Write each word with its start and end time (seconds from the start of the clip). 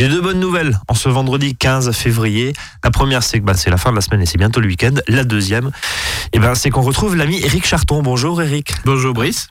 J'ai 0.00 0.08
deux 0.08 0.22
bonnes 0.22 0.40
nouvelles 0.40 0.80
en 0.88 0.94
ce 0.94 1.10
vendredi 1.10 1.54
15 1.54 1.92
février. 1.92 2.54
La 2.82 2.90
première, 2.90 3.22
c'est 3.22 3.38
que 3.38 3.44
bah, 3.44 3.52
c'est 3.52 3.68
la 3.68 3.76
fin 3.76 3.90
de 3.90 3.96
la 3.96 4.00
semaine 4.00 4.22
et 4.22 4.24
c'est 4.24 4.38
bientôt 4.38 4.58
le 4.60 4.66
week-end. 4.66 4.94
La 5.08 5.24
deuxième, 5.24 5.70
eh 6.32 6.38
ben, 6.38 6.54
c'est 6.54 6.70
qu'on 6.70 6.80
retrouve 6.80 7.16
l'ami 7.16 7.38
Eric 7.44 7.66
Charton. 7.66 8.02
Bonjour 8.02 8.40
Eric. 8.40 8.72
Bonjour 8.86 9.12
Brice. 9.12 9.48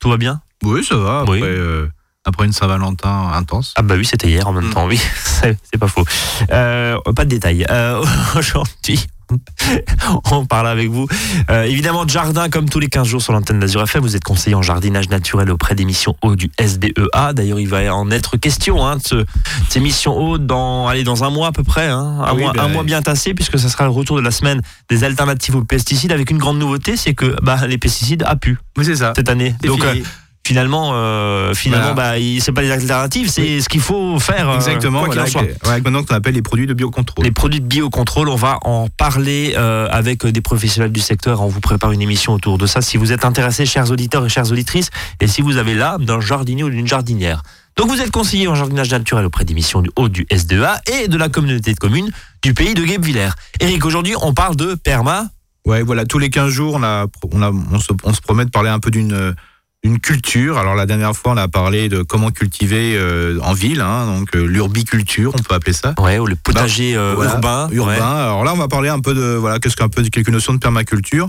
Tout 0.00 0.10
va 0.10 0.18
bien? 0.18 0.42
Oui, 0.64 0.84
ça 0.84 0.96
va. 0.96 1.20
Après, 1.20 1.40
Oui. 1.40 1.48
euh, 1.48 1.86
après 2.26 2.44
une 2.44 2.52
Saint-Valentin 2.52 3.30
intense. 3.32 3.72
Ah 3.76 3.80
bah 3.80 3.94
oui, 3.96 4.04
c'était 4.04 4.28
hier 4.28 4.46
en 4.46 4.52
même 4.52 4.66
Mm. 4.68 4.74
temps, 4.74 4.86
oui, 4.86 5.00
c'est 5.24 5.56
c'est 5.72 5.78
pas 5.80 5.88
faux. 5.88 6.04
Euh, 6.52 6.98
pas 7.16 7.24
de 7.24 7.30
détails. 7.30 7.64
Euh, 7.70 8.04
Aujourd'hui, 8.36 9.06
on 10.30 10.46
parle 10.46 10.68
avec 10.68 10.88
vous. 10.90 11.06
Euh, 11.50 11.64
évidemment, 11.64 12.04
de 12.04 12.10
jardin, 12.10 12.48
comme 12.48 12.68
tous 12.68 12.78
les 12.80 12.88
15 12.88 13.06
jours 13.06 13.22
sur 13.22 13.32
l'antenne 13.32 13.58
d'Azur 13.60 13.82
FM, 13.82 14.02
vous 14.02 14.16
êtes 14.16 14.24
conseiller 14.24 14.54
en 14.56 14.62
jardinage 14.62 15.08
naturel 15.08 15.50
auprès 15.50 15.74
des 15.74 15.84
missions 15.84 16.16
eau 16.22 16.36
du 16.36 16.50
SDEA. 16.60 17.32
D'ailleurs, 17.32 17.60
il 17.60 17.68
va 17.68 17.94
en 17.94 18.10
être 18.10 18.36
question 18.36 18.84
hein, 18.86 18.96
de, 18.96 19.02
ce- 19.02 19.14
de 19.16 19.26
ces 19.68 19.80
missions 19.80 20.16
eau 20.16 20.38
dans, 20.38 20.86
allez, 20.88 21.04
dans 21.04 21.24
un 21.24 21.30
mois 21.30 21.48
à 21.48 21.52
peu 21.52 21.64
près, 21.64 21.88
hein, 21.88 22.18
un, 22.24 22.34
oui, 22.34 22.42
mois, 22.42 22.52
ben- 22.52 22.64
un 22.64 22.68
mois 22.68 22.82
bien 22.84 23.02
tassé, 23.02 23.34
puisque 23.34 23.58
ça 23.58 23.68
sera 23.68 23.84
le 23.84 23.90
retour 23.90 24.16
de 24.16 24.22
la 24.22 24.30
semaine 24.30 24.60
des 24.90 25.04
alternatives 25.04 25.56
aux 25.56 25.64
pesticides, 25.64 26.12
avec 26.12 26.30
une 26.30 26.38
grande 26.38 26.58
nouveauté, 26.58 26.96
c'est 26.96 27.14
que 27.14 27.36
bah, 27.42 27.66
les 27.66 27.78
pesticides 27.78 28.22
a 28.26 28.36
pu 28.36 28.58
Oui, 28.76 28.84
c'est 28.84 28.96
ça. 28.96 29.12
cette 29.16 29.28
année. 29.28 29.54
Donc 29.62 29.84
euh, 29.84 29.94
finalement, 30.46 30.90
euh, 30.94 31.54
finalement, 31.54 31.94
Voilà. 31.94 32.18
bah, 32.18 32.24
c'est 32.40 32.52
pas 32.52 32.62
les 32.62 32.70
alternatives, 32.70 33.28
c'est 33.30 33.60
ce 33.60 33.68
qu'il 33.68 33.80
faut 33.80 34.18
faire. 34.18 34.48
euh, 34.50 34.56
Exactement. 34.56 34.98
quoi 35.00 35.06
voilà, 35.06 35.22
en 35.22 35.26
soit. 35.26 35.42
avec, 35.64 35.84
maintenant 35.84 36.02
qu'on 36.04 36.14
appelle 36.14 36.34
les 36.34 36.42
produits 36.42 36.66
de 36.66 36.74
biocontrôle. 36.74 37.24
Les 37.24 37.30
produits 37.30 37.60
de 37.60 37.66
biocontrôle, 37.66 38.28
on 38.28 38.36
va 38.36 38.58
en 38.62 38.88
parler 38.88 39.54
euh, 39.56 39.88
avec 39.90 40.24
des 40.26 40.40
professionnels 40.40 40.92
du 40.92 41.00
secteur. 41.00 41.40
On 41.40 41.48
vous 41.48 41.60
prépare 41.60 41.92
une 41.92 42.02
émission 42.02 42.34
autour 42.34 42.58
de 42.58 42.66
ça. 42.66 42.82
Si 42.82 42.96
vous 42.96 43.12
êtes 43.12 43.24
intéressés, 43.24 43.64
chers 43.66 43.90
auditeurs 43.90 44.24
et 44.26 44.28
chères 44.28 44.50
auditrices, 44.50 44.90
et 45.20 45.26
si 45.26 45.40
vous 45.42 45.56
avez 45.56 45.74
l'âme 45.74 46.04
d'un 46.04 46.20
jardinier 46.20 46.64
ou 46.64 46.70
d'une 46.70 46.86
jardinière. 46.86 47.42
Donc 47.76 47.88
vous 47.88 48.00
êtes 48.00 48.10
conseiller 48.12 48.46
en 48.46 48.54
jardinage 48.54 48.90
naturel 48.90 49.24
auprès 49.24 49.44
des 49.44 49.54
missions 49.54 49.80
du 49.82 49.90
haut 49.96 50.08
du 50.08 50.26
SDEA 50.30 50.80
et 50.92 51.08
de 51.08 51.16
la 51.16 51.28
communauté 51.28 51.72
de 51.74 51.78
communes 51.78 52.10
du 52.42 52.54
pays 52.54 52.74
de 52.74 52.84
Guebwiller. 52.84 53.30
Eric, 53.60 53.84
aujourd'hui, 53.84 54.14
on 54.22 54.32
parle 54.32 54.54
de 54.54 54.74
perma. 54.74 55.26
Ouais, 55.66 55.82
voilà. 55.82 56.04
Tous 56.04 56.18
les 56.20 56.30
15 56.30 56.50
jours, 56.52 56.74
on, 56.74 56.82
a, 56.84 57.06
on, 57.32 57.42
a, 57.42 57.50
on, 57.50 57.80
se, 57.80 57.90
on 58.04 58.12
se 58.12 58.20
promet 58.20 58.44
de 58.44 58.50
parler 58.50 58.68
un 58.70 58.78
peu 58.78 58.90
d'une 58.92 59.12
euh, 59.12 59.32
une 59.84 60.00
culture. 60.00 60.58
Alors 60.58 60.74
la 60.74 60.86
dernière 60.86 61.14
fois, 61.14 61.32
on 61.32 61.36
a 61.36 61.46
parlé 61.46 61.88
de 61.88 62.02
comment 62.02 62.30
cultiver 62.30 62.96
euh, 62.96 63.38
en 63.42 63.52
ville, 63.52 63.80
hein, 63.82 64.06
donc 64.06 64.34
euh, 64.34 64.44
l'urbiculture, 64.46 65.32
on 65.38 65.42
peut 65.42 65.54
appeler 65.54 65.74
ça. 65.74 65.94
Ouais, 65.98 66.18
ou 66.18 66.26
le 66.26 66.34
potager 66.36 66.96
euh, 66.96 67.12
Voilà, 67.14 67.34
urbain. 67.34 67.68
urbain. 67.70 67.92
Ouais. 67.92 68.00
Alors 68.00 68.44
là, 68.44 68.52
on 68.54 68.56
va 68.56 68.66
parler 68.66 68.88
un 68.88 69.00
peu 69.00 69.14
de 69.14 69.36
voilà, 69.36 69.58
qu'est-ce 69.58 69.76
qu'un 69.76 69.88
peu 69.88 70.02
de 70.02 70.08
quelques 70.08 70.30
notions 70.30 70.54
de 70.54 70.58
permaculture. 70.58 71.28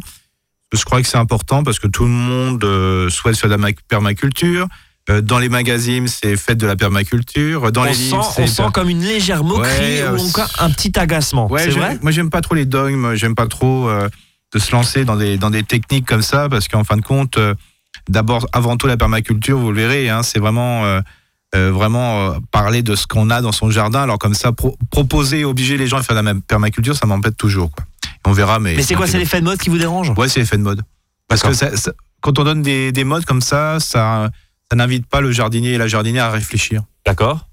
Je 0.73 0.83
crois 0.83 1.01
que 1.01 1.07
c'est 1.07 1.17
important 1.17 1.63
parce 1.63 1.79
que 1.79 1.87
tout 1.87 2.03
le 2.05 2.09
monde 2.09 2.63
euh, 2.63 3.09
souhaite 3.09 3.37
faire 3.37 3.49
de 3.49 3.53
la 3.55 3.59
ma- 3.59 3.67
permaculture. 3.87 4.67
Euh, 5.09 5.21
dans 5.21 5.37
les 5.37 5.49
magazines, 5.49 6.07
c'est 6.07 6.35
fait 6.35 6.55
de 6.55 6.65
la 6.65 6.75
permaculture. 6.75 7.71
Dans 7.71 7.81
on 7.81 7.83
les 7.83 7.93
sent, 7.93 8.01
livres, 8.05 8.33
on 8.39 8.47
sent 8.47 8.63
comme 8.73 8.89
une 8.89 9.01
légère 9.03 9.43
moquerie 9.43 9.67
Ouais, 9.69 10.01
euh, 10.01 10.17
ou 10.17 10.21
encore 10.27 10.49
un 10.59 10.71
petit 10.71 10.97
agacement. 10.97 11.47
Ouais, 11.51 11.67
vrai? 11.69 11.99
moi 12.01 12.09
j'aime 12.11 12.31
pas 12.31 12.41
trop 12.41 12.55
les 12.55 12.65
dogmes, 12.65 13.13
j'aime 13.13 13.35
pas 13.35 13.45
trop 13.47 13.87
euh, 13.87 14.09
de 14.53 14.59
se 14.59 14.71
lancer 14.71 15.05
dans 15.05 15.15
des 15.17 15.37
dans 15.37 15.51
des 15.51 15.61
techniques 15.61 16.07
comme 16.07 16.23
ça 16.23 16.49
parce 16.49 16.67
qu'en 16.67 16.83
fin 16.83 16.97
de 16.97 17.03
compte, 17.03 17.37
euh, 17.37 17.53
d'abord 18.09 18.47
avant 18.53 18.77
tout 18.77 18.87
la 18.87 18.97
permaculture, 18.97 19.57
vous 19.57 19.71
le 19.71 19.81
verrez, 19.81 20.09
hein, 20.09 20.23
c'est 20.23 20.39
vraiment 20.39 20.85
euh, 20.85 21.01
euh, 21.55 21.71
vraiment 21.71 22.31
euh, 22.31 22.37
parler 22.51 22.81
de 22.83 22.95
ce 22.95 23.07
qu'on 23.07 23.29
a 23.29 23.41
dans 23.41 23.51
son 23.51 23.69
jardin. 23.69 24.01
Alors 24.03 24.17
comme 24.19 24.33
ça, 24.33 24.51
pro- 24.51 24.77
proposer, 24.91 25.45
obliger 25.45 25.77
les 25.77 25.87
gens 25.87 25.97
à 25.97 26.03
faire 26.03 26.15
de 26.15 26.19
la 26.19 26.23
même 26.23 26.41
permaculture, 26.41 26.95
ça 26.95 27.05
m'embête 27.05 27.37
toujours. 27.37 27.71
Quoi. 27.71 27.85
On 28.25 28.31
verra, 28.33 28.59
mais 28.59 28.75
Mais 28.75 28.83
c'est 28.83 28.95
quoi, 28.95 29.07
c'est 29.07 29.17
l'effet 29.19 29.39
de 29.39 29.45
mode 29.45 29.59
qui 29.59 29.69
vous 29.69 29.77
dérange 29.77 30.11
Ouais, 30.17 30.27
c'est 30.27 30.39
l'effet 30.39 30.57
de 30.57 30.63
mode. 30.63 30.81
Parce 31.27 31.41
que 31.41 31.47
D'accord. 31.47 31.77
ça- 31.77 31.77
ça- 31.77 31.91
quand 32.21 32.39
on 32.39 32.43
donne 32.43 32.61
des, 32.61 32.91
des 32.91 33.03
modes 33.03 33.25
comme 33.25 33.41
ça, 33.41 33.79
ça 33.79 34.29
ça 34.71 34.75
n'invite 34.75 35.05
pas 35.05 35.21
le 35.21 35.31
jardinier 35.31 35.73
et 35.73 35.77
la 35.77 35.87
jardinière 35.87 36.25
à 36.25 36.31
réfléchir. 36.31 36.81
D'accord. 37.05 37.47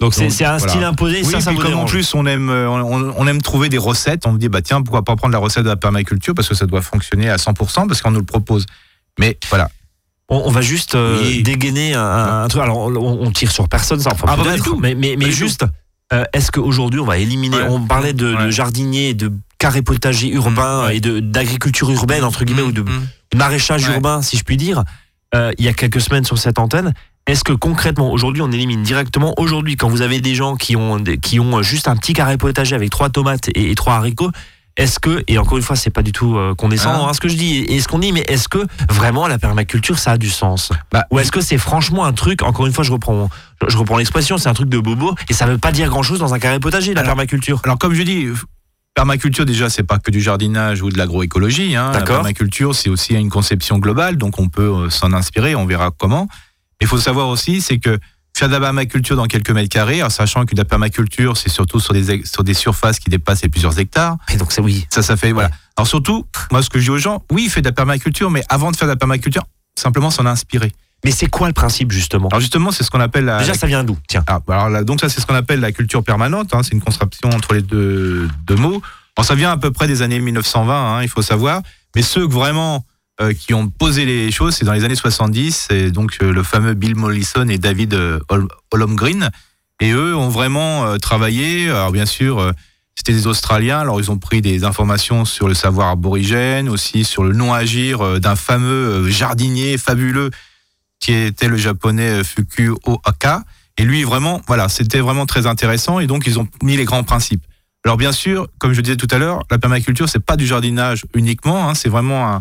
Donc 0.00 0.14
c'est 0.14 0.26
un 0.44 0.58
voilà. 0.58 0.72
style 0.72 0.84
imposé, 0.84 1.22
Oui, 1.24 1.32
ça, 1.32 1.40
ça 1.40 1.50
vous 1.50 1.58
comme 1.60 1.74
en 1.74 1.84
plus 1.86 2.14
on 2.14 2.24
aime, 2.26 2.50
on, 2.50 3.12
on 3.16 3.26
aime 3.26 3.42
trouver 3.42 3.68
des 3.68 3.78
recettes, 3.78 4.26
on 4.26 4.32
me 4.32 4.38
dit 4.38 4.48
bah 4.48 4.62
tiens 4.62 4.80
pourquoi 4.82 5.02
pas 5.02 5.16
prendre 5.16 5.32
la 5.32 5.38
recette 5.40 5.64
de 5.64 5.68
la 5.68 5.76
permaculture 5.76 6.34
parce 6.34 6.46
que 6.48 6.54
ça 6.54 6.66
doit 6.66 6.82
fonctionner 6.82 7.28
à 7.30 7.36
100% 7.36 7.88
parce 7.88 8.00
qu'on 8.02 8.10
nous 8.12 8.20
le 8.20 8.24
propose. 8.24 8.66
Mais 9.18 9.36
voilà. 9.48 9.70
On, 10.28 10.42
on 10.46 10.50
va 10.50 10.60
juste 10.60 10.94
euh, 10.94 11.18
Oui. 11.22 11.42
dégainer 11.42 11.94
un, 11.94 12.42
un 12.44 12.48
truc. 12.48 12.62
Alors 12.62 12.78
on, 12.78 12.94
on 12.96 13.30
tire 13.30 13.50
sur 13.50 13.68
personne, 13.68 14.00
ça. 14.00 14.10
Enfin, 14.12 14.26
Ah, 14.28 14.36
pas 14.36 14.56
du 14.56 14.60
tout. 14.62 14.76
Mais, 14.78 14.94
mais, 14.94 15.16
mais 15.18 15.26
du 15.26 15.32
juste, 15.32 15.64
euh, 16.12 16.24
est-ce 16.32 16.50
qu'aujourd'hui 16.50 17.00
on 17.00 17.04
va 17.06 17.18
éliminer 17.18 17.56
Ouais. 17.56 17.66
On 17.68 17.80
parlait 17.80 18.12
de, 18.12 18.34
de 18.34 18.50
jardiniers, 18.50 19.14
de 19.14 19.32
urbains 20.30 20.82
Mmh, 20.82 20.86
ouais. 20.86 20.96
et 20.98 21.00
d'agriculture 21.20 21.90
urbaine 21.90 22.24
entre 22.24 22.44
guillemets 22.44 22.62
ou 22.62 22.72
de 22.72 22.82
Mm, 22.82 23.06
maraîchage 23.36 23.88
Ouais. 23.88 23.94
urbain, 23.94 24.22
si 24.22 24.36
je 24.36 24.44
puis 24.44 24.56
dire. 24.56 24.84
euh, 25.34 25.50
il 25.58 25.64
y 25.64 25.68
a 25.68 25.72
quelques 25.74 26.00
semaines 26.00 26.24
sur 26.24 26.38
cette 26.38 26.58
antenne. 26.58 26.94
Est-ce 27.26 27.44
que 27.44 27.52
concrètement, 27.52 28.10
aujourd'hui, 28.10 28.40
on 28.40 28.50
élimine 28.50 28.82
directement 28.82 29.34
Aujourd'hui, 29.36 29.76
quand 29.76 29.88
vous 29.90 30.00
avez 30.00 30.20
des 30.22 30.34
gens 30.34 30.56
qui 30.56 30.76
ont, 30.76 31.02
qui 31.20 31.38
ont 31.40 31.60
juste 31.62 31.86
un 31.88 31.96
petit 31.96 32.14
carré 32.14 32.38
potager 32.38 32.74
avec 32.74 32.88
trois 32.88 33.10
tomates 33.10 33.48
et, 33.50 33.70
et 33.70 33.74
trois 33.74 33.94
haricots, 33.96 34.30
est-ce 34.78 35.00
que, 35.00 35.22
et 35.26 35.36
encore 35.38 35.58
une 35.58 35.62
fois, 35.64 35.76
c'est 35.76 35.90
pas 35.90 36.02
du 36.02 36.12
tout 36.12 36.36
euh, 36.38 36.54
condescendant 36.54 37.04
Ah. 37.06 37.10
hein, 37.10 37.12
ce 37.12 37.20
que 37.20 37.28
je 37.28 37.36
dis, 37.36 37.58
et 37.68 37.80
ce 37.80 37.88
qu'on 37.88 37.98
dit, 37.98 38.12
mais 38.12 38.24
est-ce 38.28 38.48
que 38.48 38.64
vraiment 38.88 39.26
la 39.26 39.38
permaculture, 39.38 39.98
ça 39.98 40.12
a 40.12 40.18
du 40.18 40.30
sens? 40.30 40.70
Bah, 40.92 41.04
Ou 41.10 41.18
est-ce 41.18 41.32
que 41.32 41.40
c'est 41.40 41.58
franchement 41.58 42.04
un 42.04 42.12
truc, 42.12 42.42
encore 42.42 42.64
une 42.66 42.72
fois, 42.72 42.84
je 42.84 42.92
reprends, 42.92 43.28
je, 43.66 43.76
reprends 43.76 43.98
l'expression, 43.98 44.38
c'est 44.38 44.48
un 44.48 44.54
truc 44.54 44.68
de 44.68 44.78
bobo, 44.78 45.14
et 45.28 45.34
ça 45.34 45.46
veut 45.46 45.58
pas 45.58 45.72
dire 45.72 45.88
grand-chose 45.88 46.20
dans 46.20 46.32
un 46.32 46.38
carré 46.38 46.60
potager, 46.60 46.94
la 46.94 47.00
Alors, 47.00 47.10
permaculture 47.10 47.60
Alors 47.64 47.76
comme 47.76 47.92
je 47.92 48.02
dis, 48.04 48.28
permaculture 48.94 49.44
déjà 49.44 49.68
c'est 49.68 49.82
pas 49.82 49.98
que 49.98 50.10
du 50.10 50.20
jardinage 50.20 50.82
ou 50.82 50.90
de 50.90 50.98
l'agroécologie. 50.98 51.76
Hein. 51.76 51.92
La 51.92 52.02
permaculture 52.02 52.74
c'est 52.74 52.88
aussi 52.88 53.14
une 53.14 53.30
conception 53.30 53.78
globale 53.78 54.16
donc 54.16 54.40
on 54.40 54.48
peut 54.48 54.62
euh, 54.62 54.90
s'en 54.90 55.12
inspirer, 55.12 55.54
on 55.54 55.66
verra 55.66 55.90
comment. 55.96 56.28
Il 56.80 56.86
faut 56.86 56.98
savoir 56.98 57.28
aussi 57.28 57.60
c'est 57.60 57.78
que 57.78 57.98
faire 58.38 58.48
de 58.48 58.54
la 58.54 58.60
permaculture 58.60 59.16
dans 59.16 59.26
quelques 59.26 59.50
mètres 59.50 59.68
carrés, 59.68 60.02
en 60.02 60.10
sachant 60.10 60.44
que 60.44 60.54
la 60.54 60.64
permaculture 60.64 61.36
c'est 61.36 61.48
surtout 61.48 61.80
sur 61.80 61.92
des 61.92 62.24
sur 62.24 62.44
des 62.44 62.54
surfaces 62.54 62.98
qui 62.98 63.10
dépassent 63.10 63.42
les 63.42 63.48
plusieurs 63.48 63.78
hectares. 63.78 64.16
Et 64.32 64.36
donc 64.36 64.52
c'est 64.52 64.60
oui. 64.60 64.86
Ça, 64.90 65.02
ça 65.02 65.16
fait, 65.16 65.32
voilà. 65.32 65.50
Alors 65.76 65.86
surtout, 65.86 66.26
moi, 66.50 66.62
ce 66.62 66.70
que 66.70 66.78
je 66.78 66.84
dis 66.84 66.90
aux 66.90 66.98
gens, 66.98 67.22
oui, 67.30 67.48
fais 67.48 67.60
de 67.60 67.68
la 67.68 67.72
permaculture, 67.72 68.30
mais 68.30 68.42
avant 68.48 68.70
de 68.70 68.76
faire 68.76 68.88
de 68.88 68.92
la 68.92 68.96
permaculture, 68.96 69.44
simplement 69.78 70.10
s'en 70.10 70.26
inspirer. 70.26 70.72
Mais 71.04 71.12
c'est 71.12 71.28
quoi 71.28 71.46
le 71.46 71.52
principe, 71.52 71.92
justement? 71.92 72.28
Alors 72.28 72.40
justement, 72.40 72.72
c'est 72.72 72.82
ce 72.82 72.90
qu'on 72.90 73.00
appelle 73.00 73.24
la. 73.26 73.38
Déjà, 73.38 73.54
ça 73.54 73.68
vient 73.68 73.84
d'où? 73.84 73.96
Tiens. 74.08 74.24
Ah, 74.26 74.40
bah 74.44 74.54
alors 74.54 74.70
là, 74.70 74.82
donc 74.82 75.00
ça, 75.00 75.08
c'est 75.08 75.20
ce 75.20 75.26
qu'on 75.26 75.36
appelle 75.36 75.60
la 75.60 75.70
culture 75.70 76.02
permanente. 76.02 76.52
hein, 76.54 76.62
c'est 76.64 76.72
une 76.72 76.80
contraction 76.80 77.30
entre 77.30 77.54
les 77.54 77.62
deux, 77.62 78.28
deux 78.44 78.56
mots. 78.56 78.82
Alors, 79.16 79.24
ça 79.24 79.36
vient 79.36 79.52
à 79.52 79.56
peu 79.56 79.70
près 79.70 79.86
des 79.86 80.02
années 80.02 80.18
1920, 80.18 80.74
hein, 80.74 81.02
il 81.02 81.08
faut 81.08 81.22
savoir. 81.22 81.62
Mais 81.94 82.02
ceux 82.02 82.26
que 82.26 82.32
vraiment 82.32 82.84
euh, 83.20 83.32
qui 83.32 83.54
ont 83.54 83.68
posé 83.68 84.04
les 84.04 84.30
choses, 84.30 84.54
c'est 84.56 84.64
dans 84.64 84.72
les 84.72 84.84
années 84.84 84.94
70. 84.94 85.66
C'est 85.68 85.90
donc 85.90 86.18
euh, 86.22 86.32
le 86.32 86.42
fameux 86.42 86.74
Bill 86.74 86.94
Mollison 86.96 87.46
et 87.48 87.58
David 87.58 87.94
euh, 87.94 88.20
Hol- 88.28 88.48
Holmgren. 88.72 89.30
Et 89.80 89.90
eux 89.92 90.16
ont 90.16 90.28
vraiment 90.28 90.98
travaillé. 90.98 91.70
Alors 91.70 91.92
bien 91.92 92.06
sûr, 92.06 92.52
c'était 92.96 93.12
des 93.12 93.28
Australiens. 93.28 93.78
Alors 93.78 94.00
ils 94.00 94.10
ont 94.10 94.18
pris 94.18 94.42
des 94.42 94.64
informations 94.64 95.24
sur 95.24 95.46
le 95.46 95.54
savoir 95.54 95.88
aborigène, 95.90 96.68
aussi 96.68 97.04
sur 97.04 97.22
le 97.22 97.32
non-agir 97.32 98.18
d'un 98.20 98.34
fameux 98.34 99.08
jardinier 99.08 99.78
fabuleux 99.78 100.30
qui 100.98 101.12
était 101.12 101.46
le 101.46 101.56
japonais 101.56 102.24
Fuku 102.24 102.72
Ohaka. 102.86 103.44
Et 103.76 103.84
lui, 103.84 104.02
vraiment, 104.02 104.42
voilà, 104.48 104.68
c'était 104.68 104.98
vraiment 104.98 105.26
très 105.26 105.46
intéressant. 105.46 106.00
Et 106.00 106.08
donc, 106.08 106.26
ils 106.26 106.40
ont 106.40 106.48
mis 106.64 106.76
les 106.76 106.84
grands 106.84 107.04
principes. 107.04 107.44
Alors, 107.84 107.96
bien 107.96 108.10
sûr, 108.10 108.48
comme 108.58 108.72
je 108.72 108.80
disais 108.80 108.96
tout 108.96 109.06
à 109.12 109.18
l'heure, 109.18 109.44
la 109.52 109.58
permaculture, 109.58 110.08
c'est 110.08 110.18
pas 110.18 110.36
du 110.36 110.44
jardinage 110.44 111.04
uniquement. 111.14 111.68
hein, 111.68 111.74
c'est 111.76 111.88
vraiment 111.88 112.28
un- 112.34 112.40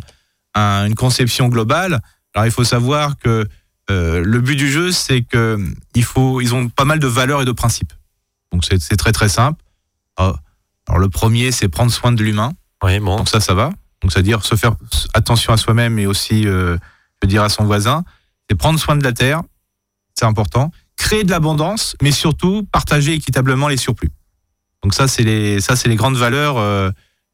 un- 0.57 0.85
une 0.87 0.95
conception 0.95 1.47
globale. 1.49 2.01
Alors, 2.33 2.45
il 2.45 2.51
faut 2.51 2.63
savoir 2.63 3.17
que 3.17 3.47
euh, 3.89 4.21
le 4.23 4.39
but 4.41 4.55
du 4.55 4.69
jeu, 4.69 4.91
c'est 4.91 5.21
que 5.21 5.57
il 5.95 6.03
faut, 6.03 6.41
ils 6.41 6.53
ont 6.53 6.69
pas 6.69 6.85
mal 6.85 6.99
de 6.99 7.07
valeurs 7.07 7.41
et 7.41 7.45
de 7.45 7.51
principes. 7.51 7.93
Donc, 8.51 8.63
c'est 8.65 8.97
très 8.97 9.11
très 9.11 9.29
simple. 9.29 9.61
Alors, 10.17 10.39
alors, 10.87 10.99
le 10.99 11.09
premier, 11.09 11.51
c'est 11.51 11.67
prendre 11.69 11.91
soin 11.91 12.11
de 12.11 12.23
l'humain. 12.23 12.53
Oui, 12.83 12.99
bon. 12.99 13.17
Donc 13.17 13.29
ça, 13.29 13.39
ça 13.39 13.53
va. 13.53 13.71
Donc 14.01 14.11
c'est-à-dire 14.11 14.43
se 14.45 14.55
faire 14.55 14.75
attention 15.13 15.51
à 15.53 15.57
soi-même 15.57 15.97
et 15.99 16.05
aussi, 16.05 16.47
euh, 16.47 16.77
je 16.77 17.19
veux 17.23 17.29
dire, 17.29 17.43
à 17.43 17.49
son 17.49 17.65
voisin. 17.65 18.03
C'est 18.49 18.55
prendre 18.55 18.79
soin 18.79 18.95
de 18.95 19.03
la 19.03 19.11
terre, 19.11 19.41
c'est 20.13 20.25
important. 20.25 20.71
Créer 20.95 21.23
de 21.23 21.31
l'abondance, 21.31 21.95
mais 22.01 22.11
surtout 22.11 22.63
partager 22.71 23.13
équitablement 23.13 23.67
les 23.67 23.77
surplus. 23.77 24.11
Donc 24.83 24.93
ça, 24.93 25.07
c'est 25.07 25.23
les, 25.23 25.59
ça, 25.61 25.75
c'est 25.75 25.89
les 25.89 25.95
grandes 25.95 26.15
valeurs 26.15 26.57
euh, 26.57 26.91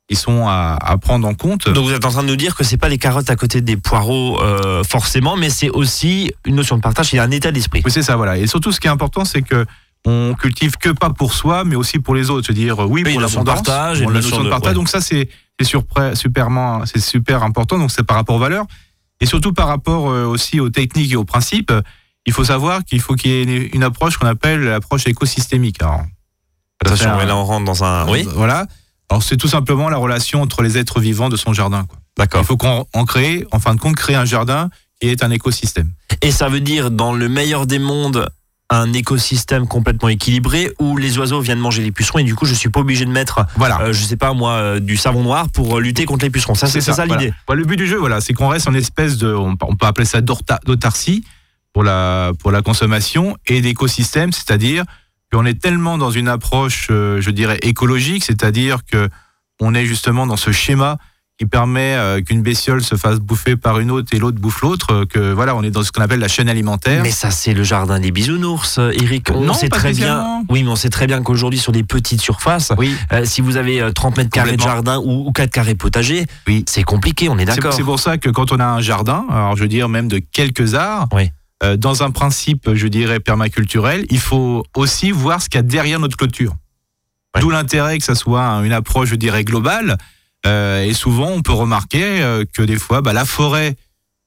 qui 0.10 0.16
sont 0.16 0.48
à, 0.48 0.78
à 0.82 0.98
prendre 0.98 1.28
en 1.28 1.34
compte. 1.34 1.70
Donc 1.70 1.86
vous 1.86 1.92
êtes 1.94 2.04
en 2.06 2.10
train 2.12 2.24
de 2.24 2.28
nous 2.28 2.36
dire 2.36 2.56
que 2.56 2.64
c'est 2.64 2.78
pas 2.78 2.90
les 2.90 2.98
carottes 2.98 3.30
à 3.30 3.36
côté 3.36 3.62
des 3.62 3.78
poireaux 3.78 4.42
euh, 4.42 4.84
forcément, 4.84 5.38
mais 5.38 5.50
c'est 5.50 5.70
aussi 5.70 6.32
une 6.46 6.56
notion 6.56 6.76
de 6.76 6.82
partage, 6.82 7.14
il 7.14 7.16
y 7.16 7.20
a 7.20 7.24
un 7.24 7.32
état 7.32 7.52
d'esprit. 7.52 7.82
Oui, 7.86 7.92
c'est 7.92 8.02
ça, 8.04 8.16
voilà. 8.18 8.38
Et 8.38 8.46
surtout, 8.48 8.72
ce 8.72 8.80
qui 8.80 8.88
est 8.88 8.92
important, 8.92 9.24
c'est 9.26 9.42
que 9.42 9.66
on 10.06 10.36
cultive 10.38 10.76
que 10.78 10.90
pas 10.90 11.10
pour 11.12 11.34
soi, 11.34 11.64
mais 11.64 11.78
aussi 11.78 12.00
pour 12.00 12.14
les 12.16 12.30
autres. 12.30 12.48
Se 12.48 12.52
dire, 12.52 12.82
euh, 12.84 12.86
oui, 12.86 13.04
Oui, 13.06 13.14
pour 13.14 13.22
la 13.22 13.28
notion 13.28 13.44
de 13.44 13.48
l'abondance, 13.48 13.66
partage 13.68 14.02
pour 14.02 14.12
la 14.12 14.20
notion 14.20 14.40
de 14.40 14.44
de- 14.46 14.50
partage. 14.50 14.70
ouais. 14.72 14.76
Donc 14.76 14.90
ça, 14.90 15.00
c'est 15.00 15.30
c'est 15.60 15.66
surpre- 15.66 16.14
superment- 16.16 16.86
c'est 16.86 17.00
super 17.00 17.42
important. 17.44 17.78
Donc 17.78 17.90
c'est 17.92 18.04
par 18.04 18.18
rapport 18.18 18.36
aux 18.36 18.40
valeurs 18.40 18.66
et 19.22 19.26
surtout 19.26 19.54
par 19.54 19.68
rapport 19.70 20.10
euh, 20.10 20.26
aussi 20.26 20.60
aux 20.60 20.70
techniques 20.70 21.14
et 21.14 21.16
aux 21.16 21.24
principes. 21.24 21.72
Il 22.26 22.34
faut 22.34 22.44
savoir 22.44 22.84
qu'il 22.84 23.00
faut 23.00 23.16
qu'il 23.16 23.32
y 23.32 23.36
ait 23.36 23.70
une, 23.74 23.84
approche 23.84 24.18
qu'on 24.18 24.28
appelle 24.28 24.62
l'approche 24.64 25.08
écosystémique. 25.08 25.82
Alors, 25.82 26.02
Attention, 26.86 27.12
un- 27.12 27.26
là 27.26 27.36
on 27.38 27.46
rentre 27.46 27.64
dans 27.66 27.84
un. 27.86 28.06
Oui, 28.10 28.28
Voilà. 28.36 28.66
Alors 29.10 29.24
c'est 29.24 29.38
tout 29.38 29.48
simplement 29.48 29.90
la 29.90 29.98
relation 29.98 30.42
entre 30.42 30.62
les 30.62 30.78
êtres 30.78 31.00
vivants 31.00 31.30
de 31.30 31.38
son 31.38 31.54
jardin. 31.54 31.86
d'accord. 32.18 32.42
Il 32.42 32.46
faut 32.46 32.58
qu'on 32.58 32.86
en 32.94 33.06
crée, 33.06 33.46
en 33.52 33.60
fin 33.60 33.76
de 33.76 33.80
compte, 33.80 33.96
créer 33.96 34.16
un 34.16 34.26
jardin 34.26 34.70
qui 35.02 35.10
est 35.10 35.24
un 35.24 35.32
écosystème. 35.32 35.92
Et 36.22 36.32
ça 36.32 36.50
veut 36.50 36.62
dire, 36.62 36.90
dans 36.92 37.14
le 37.14 37.28
meilleur 37.30 37.68
des 37.68 37.80
mondes, 37.80 38.28
un 38.70 38.92
écosystème 38.94 39.68
complètement 39.68 40.10
équilibré 40.10 40.72
où 40.80 40.98
les 40.98 41.18
oiseaux 41.20 41.42
viennent 41.42 41.60
manger 41.60 41.84
les 41.84 41.92
pucerons 41.92 42.20
et 42.20 42.24
du 42.24 42.34
coup 42.34 42.46
je 42.46 42.54
suis 42.56 42.70
pas 42.70 42.80
obligé 42.80 43.06
de 43.06 43.12
mettre 43.12 43.46
Voilà. 43.58 43.80
euh, 43.82 43.94
je 43.94 44.04
sais 44.04 44.16
pas 44.16 44.34
moi 44.34 44.54
euh, 44.54 44.80
du 44.80 44.98
savon 44.98 45.22
noir 45.22 45.50
pour 45.50 45.78
euh, 45.78 45.82
lutter 45.82 46.06
contre 46.06 46.24
les 46.26 46.32
pucerons 46.32 46.56
ça 46.56 46.66
c'est 46.66 46.82
ça, 46.82 47.06
l'idée 47.06 47.34
Voilà, 47.46 47.60
le 47.62 47.68
but 47.68 47.76
du 47.76 47.86
jeu, 47.86 47.98
voilà, 47.98 48.20
c'est 48.22 48.34
qu'on 48.34 48.48
reste 48.48 48.68
en 48.68 48.74
espèce 48.74 49.18
de, 49.18 49.32
on, 49.32 49.56
on 49.62 49.76
peut 49.76 49.86
appeler 49.86 50.06
ça 50.06 50.22
d'autarcie 50.22 51.24
pour 51.74 51.84
la 51.84 52.32
pour 52.40 52.52
la 52.52 52.62
consommation 52.62 53.38
et 53.46 53.62
d'écosystème, 53.62 54.32
c'est-à-dire 54.32 54.86
qu'on 55.34 55.46
est 55.46 55.60
tellement 55.60 55.98
dans 55.98 56.12
une 56.12 56.28
approche, 56.28 56.88
euh, 56.92 57.20
je 57.20 57.32
dirais 57.32 57.58
écologique, 57.64 58.24
c'est-à-dire 58.24 58.80
que 58.90 59.10
on 59.60 59.74
est 59.74 59.86
justement 59.86 60.28
dans 60.28 60.38
ce 60.38 60.52
schéma 60.52 60.98
qui 61.40 61.48
permet 61.48 61.96
euh, 61.96 62.22
qu'une 62.22 62.44
bestiole 62.44 62.84
se 62.84 62.94
fasse 62.96 63.18
bouffer 63.18 63.56
par 63.56 63.80
une 63.80 63.90
autre 63.90 64.14
et 64.14 64.20
l'autre 64.20 64.40
bouffe 64.40 64.62
l'autre, 64.62 64.94
euh, 64.94 65.06
que 65.08 65.32
voilà, 65.34 65.56
on 65.56 65.64
est 65.64 65.72
dans 65.72 65.82
ce 65.82 65.92
qu'on 65.92 66.04
appelle 66.04 66.20
la 66.20 66.28
chaîne 66.28 66.48
alimentaire. 66.48 67.02
mais 67.02 67.10
ça 67.10 67.32
c'est 67.32 67.56
le 67.56 67.64
jardin 67.64 68.00
des 68.00 68.12
bisounours 68.12 68.78
Eric 68.78 69.32
on 69.34 69.42
Non, 69.42 69.54
sait 69.56 69.70
pas 69.70 69.78
très 69.78 69.94
bien 69.94 70.44
oui 70.50 70.62
mais 70.62 70.70
on 70.70 70.76
sait 70.76 70.92
très 70.92 71.08
bien 71.08 71.24
qu'aujourd'hui 71.24 71.58
sur 71.58 71.72
des 71.72 71.84
petites 71.84 72.22
surfaces 72.22 72.72
oui, 72.78 72.96
euh, 73.12 73.26
si 73.26 73.42
vous 73.42 73.58
avez 73.58 73.82
euh, 73.82 73.92
30 73.92 74.18
mètres 74.18 74.30
carrés 74.30 74.56
de 74.58 74.62
jardin 74.62 75.00
ou, 75.04 75.28
ou 75.28 75.32
4 75.32 75.50
carrés 75.50 75.74
potager 75.74 76.26
Oui. 76.48 76.64
c'est 76.68 76.84
compliqué 76.84 77.30
on 77.30 77.40
est 77.40 77.46
d'accord 77.46 77.74
C'est 77.74 77.82
pour 77.84 78.00
ça 78.00 78.20
que 78.20 78.30
quand 78.30 78.52
on 78.52 78.60
a 78.60 78.66
un 78.66 78.82
jardin, 78.82 79.26
alors 79.32 79.56
je 79.58 79.64
veux 79.64 79.68
dire 79.68 79.90
même 79.90 80.08
de 80.08 80.20
quelques 80.20 80.76
arts, 80.76 81.08
Oui. 81.12 81.32
Euh, 81.62 81.78
dans 81.78 82.04
un 82.04 82.12
principe, 82.12 82.74
je 82.74 82.88
dirais 82.88 83.20
permaculturel, 83.20 84.06
il 84.10 84.20
faut 84.20 84.66
aussi 84.76 85.12
voir 85.12 85.42
ce 85.42 85.50
qu'il 85.50 85.58
y 85.58 85.60
a 85.60 85.64
derrière 85.64 86.00
notre 86.00 86.18
clôture. 86.18 86.56
Ouais. 87.36 87.42
D'où 87.42 87.50
l'intérêt 87.50 87.98
que 87.98 88.04
ça 88.04 88.16
soit 88.16 88.44
un- 88.44 88.64
une 88.64 88.74
approche, 88.74 89.10
je 89.10 89.16
dirais, 89.16 89.44
globale. 89.44 89.98
Euh, 90.46 90.84
et 90.84 90.94
souvent, 90.94 91.30
on 91.30 91.42
peut 91.42 91.54
remarquer 91.54 92.22
euh, 92.22 92.44
que 92.54 92.62
des 92.64 92.78
fois, 92.78 93.02
bah, 93.02 93.14
la 93.14 93.26
forêt 93.26 93.76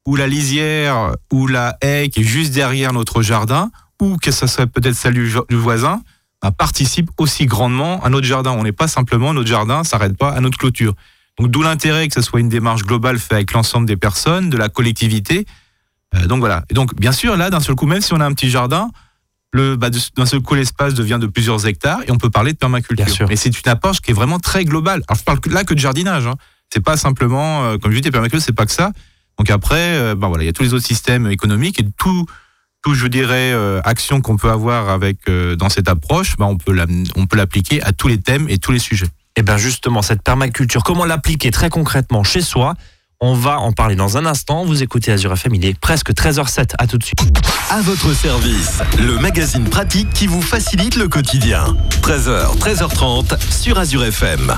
ou 0.07 0.17
la 0.17 0.27
lisière 0.27 1.13
ou 1.33 1.47
la 1.47 1.77
haie 1.83 2.09
qui 2.09 2.21
est 2.21 2.25
juste 2.25 2.53
derrière 2.55 2.93
notre 2.93 3.23
jardin, 3.23 3.71
ou 4.01 4.17
que 4.17 4.31
ça 4.31 4.47
serait 4.47 4.67
peut-être 4.67 4.95
celle 4.95 5.15
du 5.15 5.57
voisin, 5.57 6.01
bah, 6.43 6.53
participe 6.53 7.11
aussi 7.19 7.47
grandement 7.47 8.03
à 8.05 8.09
notre 8.09 8.27
jardin. 8.27 8.53
On 8.53 8.63
n'est 8.63 8.73
pas 8.73 8.89
simplement, 8.89 9.35
notre 9.35 9.49
jardin 9.49 9.85
s'arrête 9.85 10.17
pas 10.17 10.31
à 10.31 10.41
notre 10.41 10.59
clôture. 10.59 10.95
Donc 11.39 11.51
d'où 11.51 11.61
l'intérêt 11.63 12.09
que 12.09 12.15
ce 12.15 12.23
soit 12.23 12.41
une 12.41 12.49
démarche 12.49 12.83
globale 12.85 13.19
faite 13.19 13.33
avec 13.33 13.53
l'ensemble 13.53 13.87
des 13.87 13.97
personnes, 13.97 14.49
de 14.49 14.57
la 14.57 14.69
collectivité. 14.71 15.45
Euh, 16.17 16.27
donc 16.27 16.41
voilà. 16.41 16.65
Et 16.71 16.75
donc 16.75 16.95
bien 16.99 17.13
sûr, 17.13 17.37
là, 17.37 17.51
d'un 17.51 17.61
seul 17.61 17.75
coup, 17.75 17.87
même 17.87 18.01
si 18.01 18.13
on 18.15 18.21
a 18.21 18.27
un 18.27 18.33
petit 18.33 18.51
jardin, 18.51 18.91
le, 19.53 19.77
bah, 19.77 19.89
d'un 20.17 20.27
seul 20.27 20.41
coup, 20.41 20.55
l'espace 20.55 20.95
devient 20.95 21.19
de 21.21 21.27
plusieurs 21.27 21.67
hectares 21.67 22.01
et 22.07 22.11
on 22.11 22.19
peut 22.19 22.31
parler 22.31 22.53
de 22.53 22.59
permaculture. 22.59 23.05
Mais 23.29 23.37
c'est 23.37 23.49
une 23.51 23.71
approche 23.71 24.01
qui 24.01 24.11
est 24.11 24.15
vraiment 24.15 24.39
très 24.39 24.65
globale. 24.65 25.03
Alors 25.09 25.19
je 25.19 25.25
parle 25.25 25.39
là 25.51 25.65
que 25.65 25.75
de 25.75 25.79
jardinage. 25.79 26.27
Hein. 26.27 26.35
C'est 26.73 26.83
pas 26.83 26.97
simplement, 26.97 27.65
euh, 27.65 27.79
comme 27.79 27.93
je 27.93 27.99
dis, 28.01 28.11
permaculture, 28.11 28.45
c'est 28.45 28.53
pas 28.53 28.67
que 28.67 28.73
ça. 28.73 28.91
Donc 29.39 29.51
après, 29.51 29.97
euh, 29.97 30.15
bah 30.15 30.29
voilà, 30.29 30.45
il 30.45 30.47
y 30.47 30.51
a 30.51 30.53
tous 30.53 30.63
les 30.63 30.75
autres 30.75 30.87
systèmes 30.87 31.31
économiques 31.31 31.79
et 31.81 31.87
tout, 31.97 32.27
tout 32.83 32.95
je 32.95 33.07
dirais, 33.07 33.53
action 33.85 34.21
qu'on 34.21 34.37
peut 34.37 34.51
avoir 34.51 34.89
avec 34.91 35.29
dans 35.59 35.69
cette 35.69 35.89
approche, 35.89 36.37
bah, 36.37 36.47
on 36.47 36.57
peut 36.57 36.73
l'am- 36.73 37.05
on 37.17 37.27
peut 37.27 37.37
l'appliquer 37.37 37.83
à 37.83 37.93
tous 37.93 38.09
les 38.09 38.21
thèmes 38.21 38.47
et 38.49 38.59
tous 38.59 38.73
les 38.73 38.79
sujets. 38.79 39.09
Et 39.37 39.43
bien 39.43 39.57
justement, 39.59 40.03
cette 40.03 40.23
permaculture, 40.23 40.83
comment 40.85 41.05
l'appliquer 41.05 41.51
très 41.51 41.69
concrètement 41.69 42.25
chez 42.25 42.41
soi? 42.41 42.75
On 43.21 43.33
va 43.33 43.61
en 43.61 43.73
parler 43.73 43.97
dans 43.97 44.19
un 44.19 44.27
instant. 44.27 44.67
Vous 44.67 44.83
écoutez 44.83 45.11
Azure 45.11 45.33
FM, 45.33 45.55
il 45.55 45.65
est 45.65 45.79
presque 45.79 46.13
13h07. 46.13 46.73
À 46.79 46.87
tout 46.87 46.99
de 46.99 47.05
suite. 47.05 47.19
À 47.71 47.81
votre 47.81 48.13
service, 48.13 48.81
le 48.99 49.19
magazine 49.19 49.65
pratique 49.65 50.11
qui 50.13 50.27
vous 50.27 50.43
facilite 50.43 50.97
le 50.97 51.09
quotidien. 51.09 51.75
13h, 52.03 52.59
13h30 52.59 53.39
sur 53.51 53.79
Azure 53.79 54.05
FM. 54.05 54.55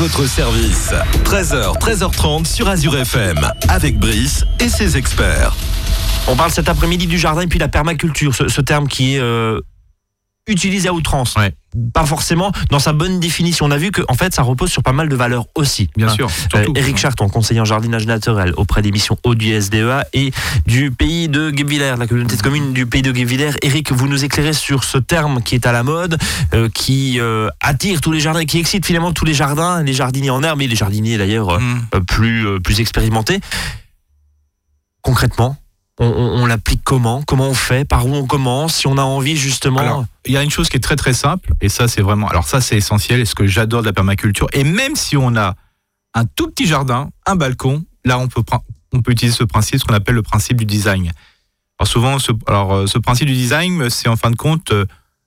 Votre 0.00 0.24
service. 0.24 0.94
13h, 1.24 1.78
13h30 1.78 2.46
sur 2.46 2.68
Azure 2.68 2.96
FM 2.96 3.36
avec 3.68 3.98
Brice 3.98 4.46
et 4.58 4.70
ses 4.70 4.96
experts. 4.96 5.54
On 6.26 6.36
parle 6.36 6.50
cet 6.50 6.70
après-midi 6.70 7.06
du 7.06 7.18
jardin 7.18 7.42
et 7.42 7.46
puis 7.46 7.58
la 7.58 7.68
permaculture, 7.68 8.34
ce, 8.34 8.60
terme 8.62 8.88
qui 8.88 9.16
est 9.16 9.20
euh, 9.20 9.60
utilisé 10.46 10.88
à 10.88 10.92
outrance. 10.92 11.36
Ouais. 11.36 11.54
Pas 11.94 12.04
forcément 12.04 12.50
dans 12.70 12.80
sa 12.80 12.92
bonne 12.92 13.20
définition. 13.20 13.66
On 13.66 13.70
a 13.70 13.76
vu 13.76 13.92
que 13.92 14.02
en 14.08 14.14
fait, 14.14 14.34
ça 14.34 14.42
repose 14.42 14.70
sur 14.70 14.82
pas 14.82 14.90
mal 14.92 15.08
de 15.08 15.14
valeurs 15.14 15.46
aussi. 15.54 15.88
Bien 15.96 16.08
Hein. 16.08 16.14
sûr. 16.14 16.26
Euh, 16.26 16.58
surtout. 16.64 16.72
Eric 16.76 16.96
Charton, 16.96 17.28
conseiller 17.28 17.60
en 17.60 17.64
jardinage 17.64 18.06
naturel 18.06 18.52
auprès 18.56 18.82
des 18.82 18.90
missions 18.90 19.16
eau 19.22 19.36
du 19.36 19.52
SDEA 19.52 20.04
et 20.12 20.32
du 20.66 20.90
pays 20.90 21.28
de 21.28 21.50
Guebwiller, 21.50 21.94
la 21.96 22.06
communauté 22.08 22.36
de 22.36 22.42
communes 22.42 22.72
du 22.72 22.86
pays 22.86 23.02
de 23.02 23.12
Guebwiller. 23.12 23.52
Eric, 23.62 23.92
vous 23.92 24.08
nous 24.08 24.24
éclairez 24.24 24.52
sur 24.54 24.82
ce 24.82 24.98
terme 24.98 25.42
qui 25.42 25.54
est 25.54 25.66
à 25.66 25.70
la 25.72 25.84
mode, 25.84 26.18
euh, 26.54 26.68
qui 26.68 27.20
euh, 27.20 27.48
attire 27.60 28.00
tous 28.00 28.10
les 28.10 28.18
jardins, 28.20 28.44
qui 28.44 28.58
excite 28.58 28.84
finalement 28.84 29.12
tous 29.12 29.24
les 29.24 29.34
jardins, 29.34 29.82
les 29.84 29.92
jardiniers 29.92 30.30
en 30.30 30.42
herbe 30.42 30.60
et 30.62 30.66
les 30.66 30.76
jardiniers 30.76 31.18
d'ailleurs 31.18 31.50
euh, 31.50 31.58
Mm. 31.60 31.86
euh, 31.94 32.00
plus, 32.00 32.46
euh, 32.48 32.58
plus 32.58 32.80
expérimentés. 32.80 33.38
Concrètement, 35.02 35.56
on, 36.00 36.06
on- 36.06 36.42
on 36.42 36.46
l'applique 36.46 36.82
comment 36.82 37.22
Comment 37.22 37.48
on 37.48 37.54
fait 37.54 37.84
Par 37.84 38.06
où 38.06 38.14
on 38.14 38.26
commence 38.26 38.74
Si 38.74 38.86
on 38.88 38.98
a 38.98 39.02
envie 39.02 39.36
justement 39.36 39.78
Alors, 39.80 40.04
il 40.26 40.32
y 40.32 40.36
a 40.36 40.42
une 40.42 40.50
chose 40.50 40.68
qui 40.68 40.76
est 40.76 40.80
très 40.80 40.96
très 40.96 41.12
simple, 41.12 41.52
et 41.60 41.68
ça 41.68 41.86
c'est 41.86 42.02
vraiment, 42.02 42.26
alors 42.28 42.48
ça 42.48 42.60
c'est 42.60 42.76
essentiel, 42.76 43.20
et 43.20 43.24
ce 43.24 43.34
que 43.34 43.46
j'adore 43.46 43.82
de 43.82 43.86
la 43.86 43.92
permaculture, 43.92 44.48
et 44.52 44.64
même 44.64 44.96
si 44.96 45.16
on 45.16 45.36
a 45.36 45.54
un 46.14 46.24
tout 46.24 46.48
petit 46.48 46.66
jardin, 46.66 47.10
un 47.26 47.36
balcon, 47.36 47.84
là 48.04 48.18
on 48.18 48.26
peut, 48.28 48.42
on 48.92 49.00
peut 49.02 49.12
utiliser 49.12 49.36
ce 49.36 49.44
principe, 49.44 49.78
ce 49.78 49.84
qu'on 49.84 49.94
appelle 49.94 50.16
le 50.16 50.22
principe 50.22 50.56
du 50.56 50.64
design. 50.64 51.12
Alors 51.78 51.88
souvent, 51.88 52.18
ce, 52.18 52.32
alors, 52.48 52.74
euh, 52.74 52.86
ce 52.86 52.98
principe 52.98 53.26
du 53.28 53.34
design, 53.34 53.88
c'est 53.90 54.08
en 54.08 54.16
fin 54.16 54.30
de 54.30 54.36
compte 54.36 54.72
euh, 54.72 54.84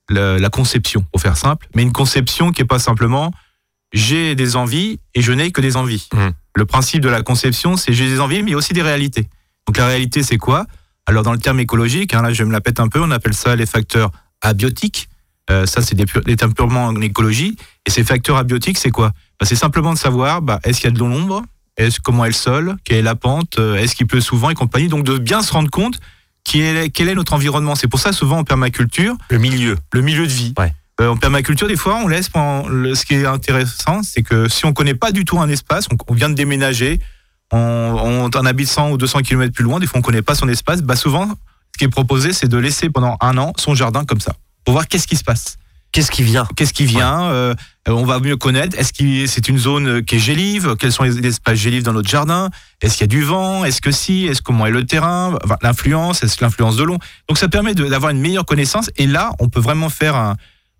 la, 0.09 0.37
la 0.37 0.49
conception, 0.49 1.05
pour 1.11 1.21
faire 1.21 1.37
simple, 1.37 1.67
mais 1.75 1.81
une 1.83 1.93
conception 1.93 2.51
qui 2.51 2.61
est 2.61 2.65
pas 2.65 2.79
simplement 2.79 3.31
j'ai 3.95 4.33
des 4.33 4.55
envies 4.55 4.99
et 5.13 5.21
je 5.21 5.31
n'ai 5.31 5.51
que 5.51 5.61
des 5.61 5.77
envies. 5.77 6.07
Mhm. 6.13 6.31
Le 6.55 6.65
principe 6.65 7.01
de 7.01 7.09
la 7.09 7.21
conception, 7.21 7.77
c'est 7.77 7.93
j'ai 7.93 8.07
des 8.07 8.19
envies, 8.19 8.41
mais 8.41 8.55
aussi 8.55 8.73
des 8.73 8.81
réalités. 8.81 9.27
Donc 9.67 9.77
la 9.77 9.87
réalité, 9.87 10.23
c'est 10.23 10.37
quoi? 10.37 10.65
Alors 11.05 11.23
dans 11.23 11.33
le 11.33 11.37
terme 11.39 11.59
écologique, 11.59 12.13
hein, 12.13 12.21
là 12.21 12.33
je 12.33 12.43
me 12.43 12.51
la 12.51 12.61
pète 12.61 12.79
un 12.79 12.87
peu, 12.87 13.01
on 13.01 13.11
appelle 13.11 13.33
ça 13.33 13.55
les 13.55 13.65
facteurs 13.65 14.11
abiotiques. 14.41 15.09
Euh, 15.51 15.65
ça, 15.65 15.81
c'est 15.81 15.95
des, 15.95 16.35
termes 16.37 16.53
purement 16.53 16.85
en 16.85 17.01
écologie. 17.01 17.57
Et 17.85 17.91
ces 17.91 18.03
facteurs 18.05 18.37
abiotiques, 18.37 18.77
c'est 18.77 18.91
quoi? 18.91 19.09
Bah, 19.39 19.45
C'est 19.45 19.57
simplement 19.57 19.93
de 19.93 19.97
savoir 19.97 20.41
bah, 20.41 20.59
est-ce 20.63 20.79
qu'il 20.79 20.89
y 20.89 20.93
a 20.93 20.95
de 20.95 20.99
l'ombre 20.99 21.43
est-ce, 21.75 21.99
Comment 21.99 22.23
est 22.23 22.29
le 22.29 22.33
sol 22.33 22.75
Quelle 22.85 22.97
est 22.99 23.01
la 23.01 23.15
pente? 23.15 23.59
Euh, 23.59 23.75
Est-ce 23.75 23.95
qu'il 23.95 24.07
pleut 24.07 24.21
souvent 24.21 24.49
Et 24.51 24.55
compagnie? 24.55 24.87
Donc 24.87 25.03
de 25.03 25.17
bien 25.17 25.41
se 25.41 25.51
rendre 25.51 25.69
compte 25.69 25.99
qui 26.45 26.61
est, 26.61 26.89
quel 26.91 27.09
est 27.09 27.15
notre 27.15 27.33
environnement. 27.33 27.75
C'est 27.75 27.87
pour 27.87 27.99
ça, 27.99 28.13
souvent 28.13 28.37
en 28.39 28.43
permaculture, 28.43 29.15
le 29.29 29.37
milieu. 29.37 29.77
le 29.93 30.01
milieu 30.01 30.27
de 30.27 30.31
vie. 30.31 30.53
Ouais. 30.57 30.73
Euh, 31.01 31.09
en 31.09 31.17
permaculture, 31.17 31.67
des 31.67 31.75
fois, 31.75 31.99
on 32.03 32.07
laisse. 32.07 32.29
le- 32.69 32.95
ce 32.95 33.05
qui 33.05 33.15
est 33.15 33.25
intéressant, 33.25 34.01
c'est 34.03 34.21
que 34.23 34.47
si 34.47 34.65
on 34.65 34.71
connaît 34.73 34.93
pas 34.93 35.11
du 35.11 35.25
tout 35.25 35.39
un 35.39 35.49
espace, 35.49 35.87
on, 35.91 35.97
on 36.07 36.13
vient 36.13 36.29
de 36.29 36.35
déménager, 36.35 36.99
on, 37.53 38.25
on 38.25 38.25
en 38.25 38.45
habite 38.45 38.67
100 38.67 38.91
ou 38.91 38.97
200 38.97 39.19
km 39.21 39.53
plus 39.53 39.63
loin, 39.63 39.79
des 39.79 39.87
fois 39.87 39.99
on 39.99 40.01
connaît 40.01 40.21
pas 40.21 40.35
son 40.35 40.49
espace, 40.49 40.81
bah 40.81 40.95
souvent, 40.95 41.27
ce 41.27 41.77
qui 41.77 41.85
est 41.85 41.89
proposé, 41.89 42.33
c'est 42.33 42.47
de 42.47 42.57
laisser 42.57 42.89
pendant 42.89 43.17
un 43.21 43.37
an 43.37 43.53
son 43.57 43.75
jardin 43.75 44.05
comme 44.05 44.19
ça, 44.19 44.33
pour 44.65 44.73
voir 44.73 44.87
qu'est-ce 44.87 45.07
qui 45.07 45.15
se 45.15 45.23
passe, 45.23 45.57
Qu'est-ce 45.93 46.09
qui 46.09 46.23
vient? 46.23 46.47
Qu'est-ce 46.55 46.73
qui 46.73 46.85
vient. 46.85 47.21
euh, 47.25 47.53
on 47.87 48.03
va 48.03 48.19
mieux 48.19 48.35
connaître. 48.35 48.75
Est-ce 48.79 48.91
que 48.91 49.27
c'est 49.27 49.47
une 49.47 49.59
zone 49.59 49.87
euh, 49.87 50.01
qui 50.01 50.15
est 50.15 50.19
gélive? 50.19 50.75
Quels 50.79 50.91
sont 50.91 51.03
les, 51.03 51.23
espaces 51.27 51.59
gélives 51.59 51.83
dans 51.83 51.93
notre 51.93 52.09
jardin? 52.09 52.49
Est-ce 52.81 52.93
qu'il 52.93 53.01
y 53.01 53.03
a 53.03 53.07
du 53.07 53.21
vent? 53.21 53.63
Est-ce 53.63 53.79
que 53.79 53.91
si? 53.91 54.25
Est-ce 54.25 54.41
comment 54.41 54.65
est 54.65 54.71
le 54.71 54.87
terrain? 54.87 55.37
Enfin, 55.43 55.57
L'influence? 55.61 56.23
Est-ce 56.23 56.43
l'influence 56.43 56.77
de 56.77 56.83
l'eau? 56.83 56.97
Donc 57.29 57.37
ça 57.37 57.47
permet 57.47 57.75
d'avoir 57.75 58.09
une 58.09 58.19
meilleure 58.19 58.45
connaissance. 58.45 58.89
Et 58.97 59.05
là, 59.05 59.33
on 59.37 59.49
peut 59.49 59.59
vraiment 59.59 59.89
faire 59.89 60.33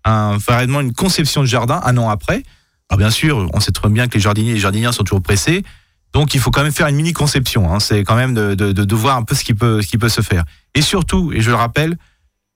un, 0.04 0.38
réellement 0.48 0.80
une 0.80 0.92
conception 0.92 1.42
de 1.42 1.46
jardin 1.46 1.80
un 1.84 1.96
an 1.96 2.08
après. 2.08 2.42
Alors 2.90 2.98
bien 2.98 3.10
sûr, 3.10 3.48
on 3.52 3.60
sait 3.60 3.70
très 3.70 3.88
bien 3.90 4.08
que 4.08 4.14
les 4.14 4.20
jardiniers 4.20 4.50
et 4.50 4.54
les 4.54 4.60
jardinières 4.60 4.94
sont 4.94 5.04
toujours 5.04 5.22
pressés. 5.22 5.62
Donc 6.14 6.34
il 6.34 6.40
faut 6.40 6.50
quand 6.50 6.62
même 6.62 6.72
faire 6.72 6.86
une 6.86 6.96
mini 6.96 7.12
conception. 7.12 7.72
hein. 7.74 7.80
C'est 7.80 8.04
quand 8.04 8.14
même 8.16 8.34
de, 8.34 8.54
de, 8.54 8.72
de, 8.72 8.84
de 8.84 8.94
voir 8.94 9.16
un 9.16 9.22
peu 9.24 9.34
ce 9.34 9.44
qui 9.44 9.52
peut 9.54 9.82
ce 9.82 9.88
qui 9.88 9.98
peut 9.98 10.08
se 10.08 10.20
faire. 10.20 10.44
Et 10.74 10.80
surtout, 10.82 11.32
et 11.32 11.40
je 11.40 11.50
le 11.50 11.56
rappelle, 11.56 11.96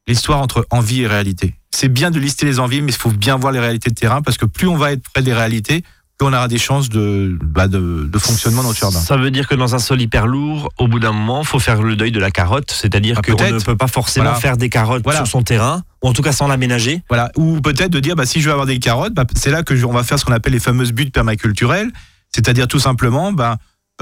l'histoire 0.06 0.40
entre 0.40 0.66
envie 0.70 1.02
et 1.02 1.06
réalité. 1.06 1.54
C'est 1.70 1.88
bien 1.88 2.10
de 2.10 2.18
lister 2.18 2.46
les 2.46 2.60
envies, 2.60 2.80
mais 2.80 2.92
il 2.92 2.96
faut 2.96 3.10
bien 3.10 3.36
voir 3.36 3.52
les 3.52 3.60
réalités 3.60 3.90
de 3.90 3.94
terrain 3.94 4.22
parce 4.22 4.38
que 4.38 4.46
plus 4.46 4.66
on 4.68 4.76
va 4.76 4.92
être 4.92 5.02
près 5.12 5.22
des 5.22 5.34
réalités, 5.34 5.82
plus 6.18 6.26
on 6.26 6.32
aura 6.32 6.48
des 6.48 6.58
chances 6.58 6.88
de, 6.88 7.36
bah, 7.42 7.68
de, 7.68 8.08
de 8.10 8.18
fonctionnement 8.18 8.62
dans 8.62 8.68
notre 8.68 8.80
jardin. 8.80 8.98
Ça 8.98 9.16
veut 9.16 9.30
dire 9.30 9.46
que 9.46 9.54
dans 9.54 9.74
un 9.74 9.78
sol 9.78 10.00
hyper 10.00 10.26
lourd, 10.26 10.70
au 10.78 10.88
bout 10.88 10.98
d'un 10.98 11.12
moment, 11.12 11.44
faut 11.44 11.58
faire 11.60 11.82
le 11.82 11.94
deuil 11.94 12.10
de 12.10 12.18
la 12.20 12.30
carotte, 12.30 12.70
c'est-à-dire 12.72 13.16
Ah, 13.18 13.22
qu'on 13.22 13.32
ne 13.52 13.60
peut 13.60 13.76
pas 13.76 13.86
forcément 13.86 14.24
Voilà. 14.26 14.40
faire 14.40 14.56
des 14.56 14.68
carottes 14.70 15.02
Voilà. 15.04 15.18
sur 15.20 15.26
son 15.28 15.42
terrain, 15.42 15.82
ou 16.02 16.08
en 16.08 16.12
tout 16.12 16.22
cas 16.22 16.32
sans 16.32 16.48
l'aménager. 16.48 17.02
Voilà. 17.08 17.30
Ou 17.36 17.60
peut-être 17.60 17.90
de 17.92 18.00
dire, 18.00 18.16
bah, 18.16 18.24
si 18.26 18.40
je 18.40 18.46
veux 18.46 18.52
avoir 18.52 18.66
des 18.66 18.78
carottes, 18.80 19.14
bah, 19.14 19.24
c'est 19.36 19.50
là 19.50 19.62
que 19.62 19.76
je- 19.76 19.84
on 19.84 19.92
va 19.92 20.02
faire 20.04 20.18
ce 20.18 20.24
qu'on 20.24 20.32
appelle 20.32 20.54
les 20.54 20.58
fameuses 20.60 20.92
buttes 20.92 21.12
permaculturelles. 21.12 21.90
C'est-à-dire 22.38 22.68
tout 22.68 22.78
simplement, 22.78 23.32
euh, 23.40 23.54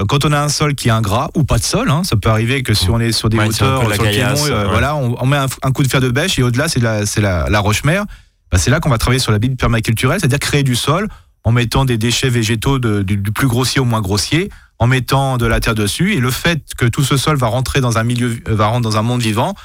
quand 0.07 0.25
on 0.25 0.31
a 0.31 0.39
un 0.39 0.49
sol 0.49 0.75
qui 0.75 0.89
est 0.89 0.91
ingrat 0.91 1.29
ou 1.35 1.43
pas 1.43 1.57
de 1.57 1.63
sol, 1.63 1.89
hein, 1.89 2.03
ça 2.03 2.15
peut 2.15 2.29
arriver 2.29 2.61
que 2.61 2.73
si 2.75 2.89
on 2.91 2.99
est 2.99 3.11
sur 3.11 3.29
des 3.29 3.37
Ouais, 3.37 3.47
hauteurs, 3.47 3.81
sur 3.81 4.03
le 4.03 4.09
piémont, 4.09 4.45
euh, 4.45 4.63
ouais. 4.65 4.69
voilà, 4.69 4.95
on, 4.95 5.15
on 5.19 5.25
met 5.25 5.37
un, 5.37 5.47
un 5.63 5.71
coup 5.71 5.81
de 5.81 5.87
fer 5.87 5.99
de 6.01 6.09
bêche 6.09 6.37
et 6.37 6.43
au-delà 6.43 6.67
c'est 6.67 6.79
la, 6.79 7.05
c'est 7.07 7.21
la, 7.21 7.49
la 7.49 7.59
roche-mère. 7.59 8.05
Bah, 8.51 8.57
c'est 8.59 8.69
là 8.69 8.79
qu'on 8.79 8.89
va 8.89 8.99
travailler 8.99 9.19
sur 9.19 9.31
la 9.31 9.39
butte 9.39 9.59
permaculturelle, 9.59 10.19
c'est-à-dire 10.19 10.39
créer 10.39 10.61
du 10.63 10.75
sol 10.75 11.07
en 11.43 11.51
mettant 11.51 11.83
des 11.83 11.97
déchets 11.97 12.29
végétaux 12.29 12.77
de- 12.77 13.01
du, 13.01 13.17
du 13.17 13.31
plus 13.31 13.47
grossier 13.47 13.81
au 13.81 13.85
moins 13.85 14.01
grossier, 14.01 14.49
en 14.79 14.85
mettant 14.87 15.37
de 15.37 15.47
la 15.47 15.59
terre 15.59 15.73
dessus 15.75 16.13
et 16.13 16.19
le 16.19 16.29
fait 16.29 16.61
que 16.77 16.85
tout 16.85 17.03
ce 17.03 17.17
sol 17.17 17.35
va 17.37 17.47
rentrer 17.47 17.81
dans 17.81 17.97
un 17.97 18.03
milieu, 18.03 18.37
va 18.45 18.67
rentrer 18.67 18.83
dans 18.83 18.97
un 18.97 19.01
monde 19.01 19.21
vivant, 19.21 19.55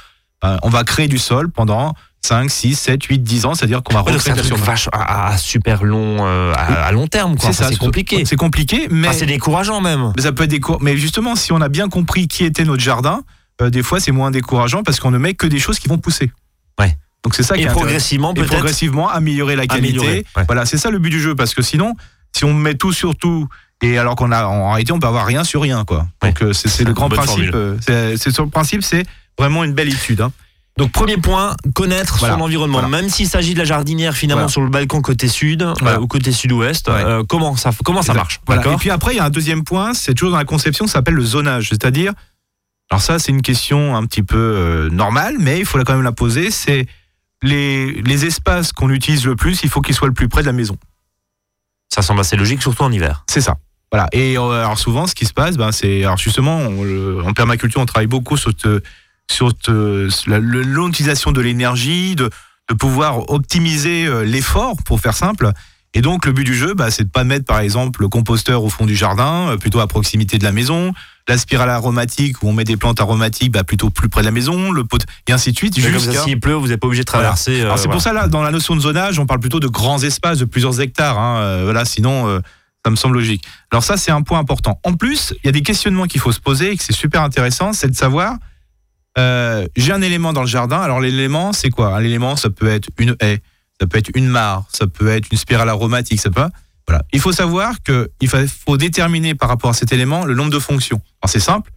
bah, 0.41 0.57
on 0.63 0.69
va 0.69 0.83
créer 0.83 1.07
du 1.07 1.19
sol 1.19 1.51
pendant 1.51 1.93
5, 2.25 2.49
6, 2.49 2.75
7, 2.75 3.03
8, 3.03 3.19
10 3.19 3.45
ans, 3.45 3.53
c'est-à-dire 3.53 3.83
qu'on 3.83 3.93
va 3.93 4.03
Ouais, 4.03 4.15
truc 4.17 4.21
surface. 4.37 4.59
vache 4.65 4.89
à, 4.93 5.27
à 5.33 5.37
super 5.37 5.83
long, 5.83 6.17
euh, 6.25 6.53
à, 6.55 6.85
à 6.85 6.91
long 6.93 7.07
terme, 7.07 7.35
C'est 7.37 7.77
compliqué. 7.77 8.23
C'est 8.25 8.37
compliqué, 8.37 8.87
mais 8.89 9.11
c'est 9.13 9.25
décourageant 9.25 9.81
même. 9.81 10.13
mais 10.15 10.21
ça 10.23 10.31
peut 10.31 10.43
être 10.43 10.49
décour- 10.49 10.77
Mais 10.81 10.95
justement, 10.95 11.35
si 11.35 11.51
on 11.51 11.59
a 11.61 11.67
bien 11.69 11.89
compris 11.89 12.27
qui 12.29 12.45
était 12.45 12.63
notre 12.63 12.81
jardin, 12.81 13.21
euh, 13.61 13.69
des 13.69 13.83
fois 13.83 13.99
c'est 13.99 14.11
moins 14.13 14.31
décourageant 14.31 14.83
parce 14.83 14.99
qu'on 15.01 15.11
ne 15.11 15.17
met 15.17 15.33
que 15.33 15.47
des 15.47 15.59
choses 15.59 15.79
qui 15.79 15.89
vont 15.89 15.97
pousser. 15.97 16.31
Ouais. 16.79 16.97
Donc 17.25 17.35
c'est 17.35 17.43
ça 17.43 17.55
qui 17.55 17.61
Et 17.61 17.63
est 17.63 17.67
intéressant. 17.67 17.81
progressivement, 17.85 18.33
peut-être. 18.33 18.47
progressivement 18.47 19.09
améliorer 19.09 19.55
la 19.57 19.67
qualité. 19.67 19.89
Améliorer, 19.99 20.25
ouais. 20.37 20.43
Voilà, 20.47 20.65
c'est 20.65 20.77
ça 20.77 20.89
le 20.91 20.99
but 20.99 21.09
du 21.09 21.19
jeu 21.21 21.35
parce 21.35 21.53
que 21.53 21.61
sinon, 21.61 21.93
si 22.35 22.45
on 22.45 22.53
met 22.53 22.75
tout 22.75 22.93
sur 22.93 23.15
tout 23.15 23.47
et 23.81 23.97
alors 23.97 24.15
qu'on 24.15 24.31
a 24.31 24.45
en 24.45 24.71
réalité 24.71 24.93
on 24.93 24.99
peut 24.99 25.07
avoir 25.07 25.25
rien 25.25 25.43
sur 25.43 25.61
rien 25.61 25.83
quoi. 25.83 26.07
Donc 26.21 26.41
euh, 26.41 26.53
c'est 26.53 26.83
le 26.85 26.93
grand 26.93 27.09
principe. 27.09 27.53
c'est 27.81 28.31
sur 28.31 28.43
le 28.45 28.49
principe, 28.49 28.81
c'est 28.83 29.03
vraiment 29.37 29.63
une 29.65 29.73
belle 29.73 29.89
étude. 29.89 30.21
hein. 30.21 30.31
Donc 30.77 30.91
premier 30.91 31.17
point, 31.17 31.55
connaître 31.75 32.17
Voilà. 32.17 32.35
son 32.35 32.41
environnement. 32.41 32.79
Voilà. 32.79 33.01
Même 33.01 33.09
s'il 33.09 33.27
s'agit 33.27 33.53
de 33.53 33.59
la 33.59 33.65
jardinière 33.65 34.15
finalement 34.15 34.41
Voilà. 34.43 34.51
sur 34.51 34.61
le 34.61 34.69
balcon 34.69 35.01
côté 35.01 35.27
sud 35.27 35.61
euh, 35.61 35.97
ou 35.99 36.07
côté 36.07 36.31
sud-ouest, 36.31 36.87
Ouais. 36.87 36.95
euh, 36.95 37.23
comment 37.27 37.55
ça 37.55 37.71
comment 37.83 38.01
ça 38.01 38.13
marche? 38.15 38.39
Et 38.49 38.75
puis 38.77 38.89
après, 38.89 39.13
il 39.13 39.17
y 39.17 39.19
a 39.19 39.25
un 39.25 39.29
deuxième 39.29 39.63
point, 39.63 39.93
c'est 39.93 40.13
toujours 40.15 40.31
dans 40.31 40.37
la 40.39 40.45
conception, 40.45 40.87
ça 40.87 40.93
s'appelle 40.93 41.13
le 41.13 41.23
zonage. 41.23 41.69
C'est-à-dire, 41.69 42.13
alors 42.89 43.01
ça, 43.01 43.19
c'est 43.19 43.31
une 43.31 43.43
question 43.43 43.95
un 43.95 44.05
petit 44.07 44.23
peu 44.23 44.37
euh, 44.37 44.89
normale, 44.89 45.35
mais 45.39 45.59
il 45.59 45.65
faut 45.65 45.77
quand 45.83 45.93
même 45.93 46.01
la 46.01 46.11
poser. 46.11 46.49
C'est 46.49 46.87
les, 47.43 47.91
les 48.01 48.25
espaces 48.25 48.71
qu'on 48.71 48.89
utilise 48.89 49.25
le 49.27 49.35
plus, 49.35 49.61
il 49.63 49.69
faut 49.69 49.81
qu'ils 49.81 49.93
soient 49.95 50.07
le 50.07 50.13
plus 50.15 50.27
près 50.27 50.41
de 50.41 50.47
la 50.47 50.53
maison. 50.53 50.77
Ça 51.93 52.01
semble 52.01 52.21
assez 52.21 52.35
logique, 52.35 52.63
surtout 52.63 52.81
en 52.83 52.91
hiver. 52.91 53.23
C'est 53.29 53.41
ça. 53.41 53.57
Voilà. 53.91 54.07
Et 54.11 54.37
alors 54.37 54.79
souvent, 54.79 55.05
ce 55.05 55.13
qui 55.13 55.27
se 55.27 55.33
passe, 55.33 55.55
ben, 55.55 55.71
c'est 55.71 56.03
alors 56.03 56.17
justement, 56.17 56.57
on 56.57 56.83
le- 56.83 57.21
en 57.23 57.33
permaculture, 57.33 57.79
on 57.79 57.85
travaille 57.85 58.07
beaucoup 58.07 58.37
sur, 58.37 58.55
te- 58.55 58.81
sur 59.31 59.51
le- 59.67 60.07
l'utilisation 60.61 61.31
de 61.31 61.41
l'énergie, 61.41 62.15
de, 62.15 62.29
de 62.69 62.73
pouvoir 62.75 63.29
optimiser 63.29 64.05
euh, 64.05 64.23
l'effort, 64.23 64.75
pour 64.85 64.99
faire 64.99 65.13
simple. 65.15 65.51
Et 65.95 66.01
donc, 66.01 66.25
le 66.25 66.31
but 66.31 66.43
du 66.43 66.55
jeu, 66.55 66.73
bah, 66.73 66.89
c'est 66.89 67.03
de 67.03 67.09
pas 67.09 67.23
mettre, 67.23 67.45
par 67.45 67.59
exemple, 67.59 68.01
le 68.01 68.07
composteur 68.09 68.63
au 68.63 68.69
fond 68.69 68.85
du 68.85 68.95
jardin, 68.95 69.49
euh, 69.51 69.57
plutôt 69.57 69.79
à 69.79 69.87
proximité 69.87 70.37
de 70.39 70.43
la 70.43 70.51
maison. 70.51 70.91
La 71.27 71.37
spirale 71.37 71.69
aromatique, 71.69 72.41
où 72.43 72.49
on 72.49 72.53
met 72.53 72.63
des 72.65 72.75
plantes 72.77 72.99
aromatiques, 72.99 73.51
bah, 73.51 73.63
plutôt 73.63 73.89
plus 73.89 74.09
près 74.09 74.21
de 74.21 74.25
la 74.25 74.31
maison. 74.31 74.71
Le 74.71 74.83
pot 74.83 75.01
et 75.27 75.31
ainsi 75.31 75.51
de 75.51 75.57
suite. 75.57 75.77
Mais 75.77 75.83
comme 75.83 75.93
jusqu'à- 75.93 76.13
ça, 76.13 76.23
s'il 76.23 76.39
pleut, 76.39 76.55
vous 76.55 76.67
n'êtes 76.67 76.79
pas 76.79 76.87
obligé 76.87 77.03
de 77.03 77.09
Voilà. 77.11 77.27
traverser. 77.29 77.61
euh, 77.61 77.65
alors 77.65 77.77
c'est 77.77 77.83
voilà. 77.85 77.93
pour 77.93 78.01
ça 78.01 78.11
là, 78.13 78.27
dans 78.27 78.41
la 78.41 78.51
notion 78.51 78.75
de 78.75 78.81
zonage, 78.81 79.19
on 79.19 79.25
parle 79.25 79.39
plutôt 79.39 79.59
de 79.61 79.67
grands 79.67 79.99
espaces 80.03 80.39
de 80.39 80.45
plusieurs 80.45 80.81
hectares. 80.81 81.17
hein, 81.19 81.37
euh, 81.37 81.61
voilà, 81.63 81.85
sinon 81.85 82.27
euh, 82.27 82.39
ça 82.83 82.91
me 82.91 82.97
semble 82.97 83.15
logique. 83.15 83.45
Alors 83.71 83.83
ça 83.83 83.95
c'est 83.95 84.11
un 84.11 84.21
point 84.23 84.39
important. 84.39 84.79
En 84.83 84.95
plus, 84.95 85.33
il 85.43 85.45
y 85.45 85.49
a 85.49 85.53
des 85.53 85.61
questionnements 85.61 86.07
qu'il 86.07 86.19
faut 86.19 86.33
se 86.33 86.41
poser 86.41 86.71
et 86.71 86.75
que 86.77 86.83
c'est 86.83 86.91
super 86.91 87.21
intéressant, 87.21 87.71
c'est 87.71 87.87
de 87.89 87.95
savoir. 87.95 88.35
Euh, 89.17 89.67
J'ai 89.75 89.91
un 89.91 90.01
élément 90.01 90.33
dans 90.33 90.41
le 90.41 90.47
jardin. 90.47 90.79
Alors 90.81 90.99
l'élément 91.01 91.53
c'est 91.53 91.69
quoi? 91.69 91.99
L'élément 92.01 92.35
ça 92.35 92.49
peut 92.49 92.67
être 92.67 92.89
une 92.97 93.15
haie, 93.21 93.41
ça 93.79 93.87
peut 93.87 93.97
être 93.97 94.11
une 94.15 94.27
mare, 94.27 94.65
ça 94.71 94.87
peut 94.87 95.09
être 95.09 95.27
une 95.31 95.37
spirale 95.37 95.69
aromatique, 95.69 96.19
ça 96.19 96.29
peut. 96.29 96.41
Voilà. 96.87 97.03
Il 97.13 97.19
faut 97.21 97.31
savoir 97.31 97.75
que 97.83 98.09
il 98.21 98.27
fa- 98.29 98.45
faut 98.47 98.77
déterminer 98.77 99.35
par 99.35 99.49
rapport 99.49 99.69
à 99.69 99.73
cet 99.73 99.93
élément 99.93 100.25
le 100.25 100.33
nombre 100.35 100.51
de 100.51 100.59
fonctions. 100.59 101.01
Alors 101.21 101.29
c'est 101.31 101.39
simple. 101.39 101.71